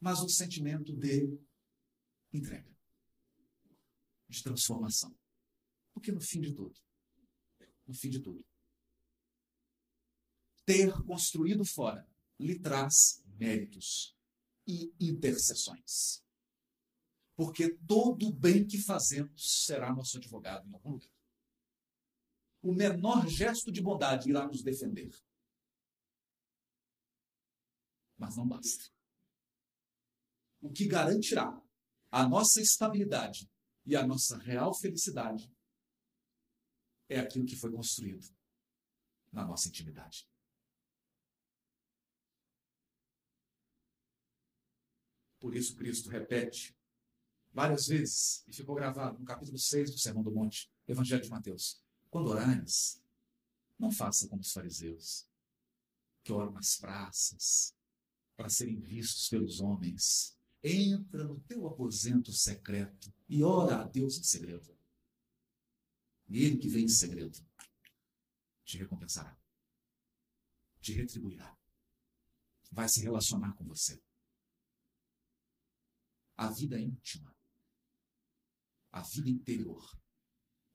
Mas 0.00 0.20
o 0.20 0.28
sentimento 0.28 0.96
de 0.96 1.38
entrega, 2.32 2.74
de 4.28 4.42
transformação. 4.42 5.14
Porque 5.92 6.10
no 6.10 6.20
fim 6.20 6.40
de 6.40 6.54
tudo, 6.54 6.78
no 7.86 7.94
fim 7.94 8.08
de 8.08 8.20
tudo, 8.20 8.44
ter 10.64 10.92
construído 11.04 11.64
fora 11.64 12.08
lhe 12.38 12.58
traz 12.58 13.22
méritos 13.38 14.16
e 14.66 14.94
intercessões. 15.00 16.24
Porque 17.34 17.74
todo 17.86 18.28
o 18.28 18.32
bem 18.32 18.66
que 18.66 18.78
fazemos 18.78 19.64
será 19.64 19.94
nosso 19.94 20.16
advogado 20.16 20.68
em 20.68 20.72
algum 20.72 20.92
lugar. 20.92 21.10
O 22.62 22.74
menor 22.74 23.26
gesto 23.26 23.72
de 23.72 23.82
bondade 23.82 24.28
irá 24.28 24.46
nos 24.46 24.62
defender. 24.62 25.10
Mas 28.18 28.36
não 28.36 28.46
basta. 28.46 28.90
O 30.60 30.70
que 30.70 30.86
garantirá 30.86 31.60
a 32.10 32.28
nossa 32.28 32.60
estabilidade 32.60 33.50
e 33.86 33.96
a 33.96 34.06
nossa 34.06 34.36
real 34.38 34.74
felicidade 34.74 35.50
é 37.08 37.18
aquilo 37.18 37.46
que 37.46 37.56
foi 37.56 37.72
construído 37.72 38.26
na 39.32 39.44
nossa 39.44 39.68
intimidade. 39.68 40.28
Por 45.38 45.56
isso 45.56 45.74
Cristo 45.76 46.10
repete 46.10 46.76
várias 47.52 47.86
vezes, 47.86 48.44
e 48.46 48.52
ficou 48.52 48.74
gravado 48.74 49.18
no 49.18 49.24
capítulo 49.24 49.58
6 49.58 49.90
do 49.90 49.98
Sermão 49.98 50.22
do 50.22 50.30
Monte, 50.30 50.70
Evangelho 50.86 51.22
de 51.22 51.30
Mateus. 51.30 51.82
Quando 52.10 52.28
orares, 52.28 53.02
não 53.78 53.90
faça 53.90 54.28
como 54.28 54.42
os 54.42 54.52
fariseus, 54.52 55.26
que 56.22 56.32
oram 56.32 56.52
nas 56.52 56.76
praças, 56.76 57.74
para 58.36 58.48
serem 58.48 58.78
vistos 58.80 59.28
pelos 59.28 59.60
homens. 59.60 60.38
Entra 60.62 61.24
no 61.24 61.40
teu 61.40 61.66
aposento 61.66 62.32
secreto 62.32 63.12
e 63.28 63.42
ora 63.42 63.80
a 63.80 63.84
Deus 63.84 64.18
em 64.18 64.22
segredo. 64.22 64.76
E 66.28 66.44
Ele 66.44 66.58
que 66.58 66.68
vem 66.68 66.84
em 66.84 66.88
segredo 66.88 67.38
te 68.64 68.78
recompensará, 68.78 69.36
te 70.80 70.92
retribuirá, 70.92 71.58
vai 72.70 72.88
se 72.88 73.02
relacionar 73.02 73.54
com 73.54 73.64
você 73.64 74.00
a 76.36 76.48
vida 76.48 76.80
íntima, 76.80 77.36
a 78.92 79.02
vida 79.02 79.28
interior, 79.28 79.84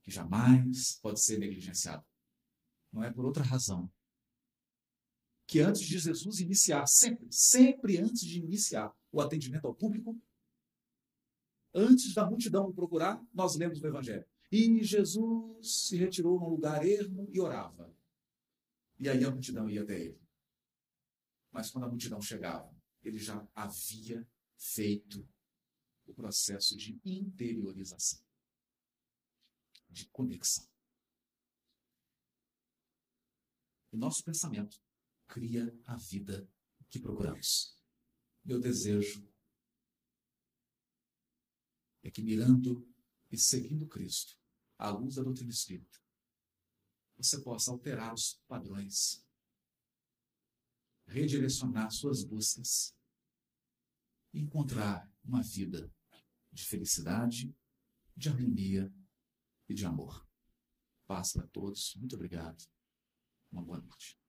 que 0.03 0.11
jamais 0.11 0.99
pode 1.01 1.23
ser 1.23 1.39
negligenciada. 1.39 2.05
Não 2.91 3.03
é 3.03 3.11
por 3.11 3.25
outra 3.25 3.43
razão 3.43 3.91
que 5.47 5.59
antes 5.59 5.81
de 5.81 5.97
Jesus 5.97 6.39
iniciar, 6.39 6.85
sempre, 6.87 7.27
sempre 7.31 7.97
antes 7.97 8.21
de 8.21 8.39
iniciar 8.39 8.95
o 9.15 9.21
atendimento 9.21 9.65
ao 9.65 9.73
público, 9.73 10.21
antes 11.73 12.13
da 12.13 12.29
multidão 12.29 12.73
procurar, 12.73 13.25
nós 13.33 13.55
lemos 13.55 13.79
no 13.79 13.87
Evangelho. 13.87 14.25
E 14.51 14.83
Jesus 14.83 15.85
se 15.87 15.95
retirou 15.95 16.37
num 16.37 16.49
lugar 16.49 16.85
ermo 16.85 17.29
e 17.31 17.39
orava. 17.39 17.95
E 18.99 19.07
aí 19.07 19.23
a 19.23 19.31
multidão 19.31 19.69
ia 19.69 19.83
até 19.83 19.97
ele. 19.97 20.21
Mas 21.49 21.71
quando 21.71 21.85
a 21.85 21.89
multidão 21.89 22.21
chegava, 22.21 22.75
ele 23.01 23.17
já 23.17 23.47
havia 23.55 24.27
feito 24.57 25.25
o 26.05 26.13
processo 26.13 26.75
de 26.75 26.99
interiorização, 27.05 28.21
de 29.89 30.09
conexão. 30.09 30.67
O 33.93 33.97
nosso 33.97 34.21
pensamento 34.25 34.77
cria 35.25 35.73
a 35.85 35.95
vida 35.95 36.45
que 36.89 36.99
procuramos. 36.99 37.74
Meu 38.45 38.59
desejo 38.59 39.27
é 42.03 42.11
que, 42.11 42.21
mirando 42.21 42.87
e 43.31 43.37
seguindo 43.39 43.87
Cristo, 43.87 44.37
à 44.77 44.91
luz 44.91 45.15
da 45.15 45.23
doutrina 45.23 45.49
espírita, 45.49 45.99
você 47.17 47.41
possa 47.41 47.71
alterar 47.71 48.13
os 48.13 48.39
padrões, 48.47 49.25
redirecionar 51.07 51.89
suas 51.91 52.23
buscas 52.23 52.95
e 54.31 54.41
encontrar 54.41 55.11
uma 55.23 55.41
vida 55.41 55.91
de 56.51 56.63
felicidade, 56.65 57.57
de 58.15 58.29
harmonia 58.29 58.93
e 59.67 59.73
de 59.73 59.87
amor. 59.87 60.23
Paz 61.07 61.33
para 61.33 61.47
todos. 61.47 61.95
Muito 61.95 62.15
obrigado. 62.15 62.63
Uma 63.51 63.63
boa 63.63 63.81
noite. 63.81 64.19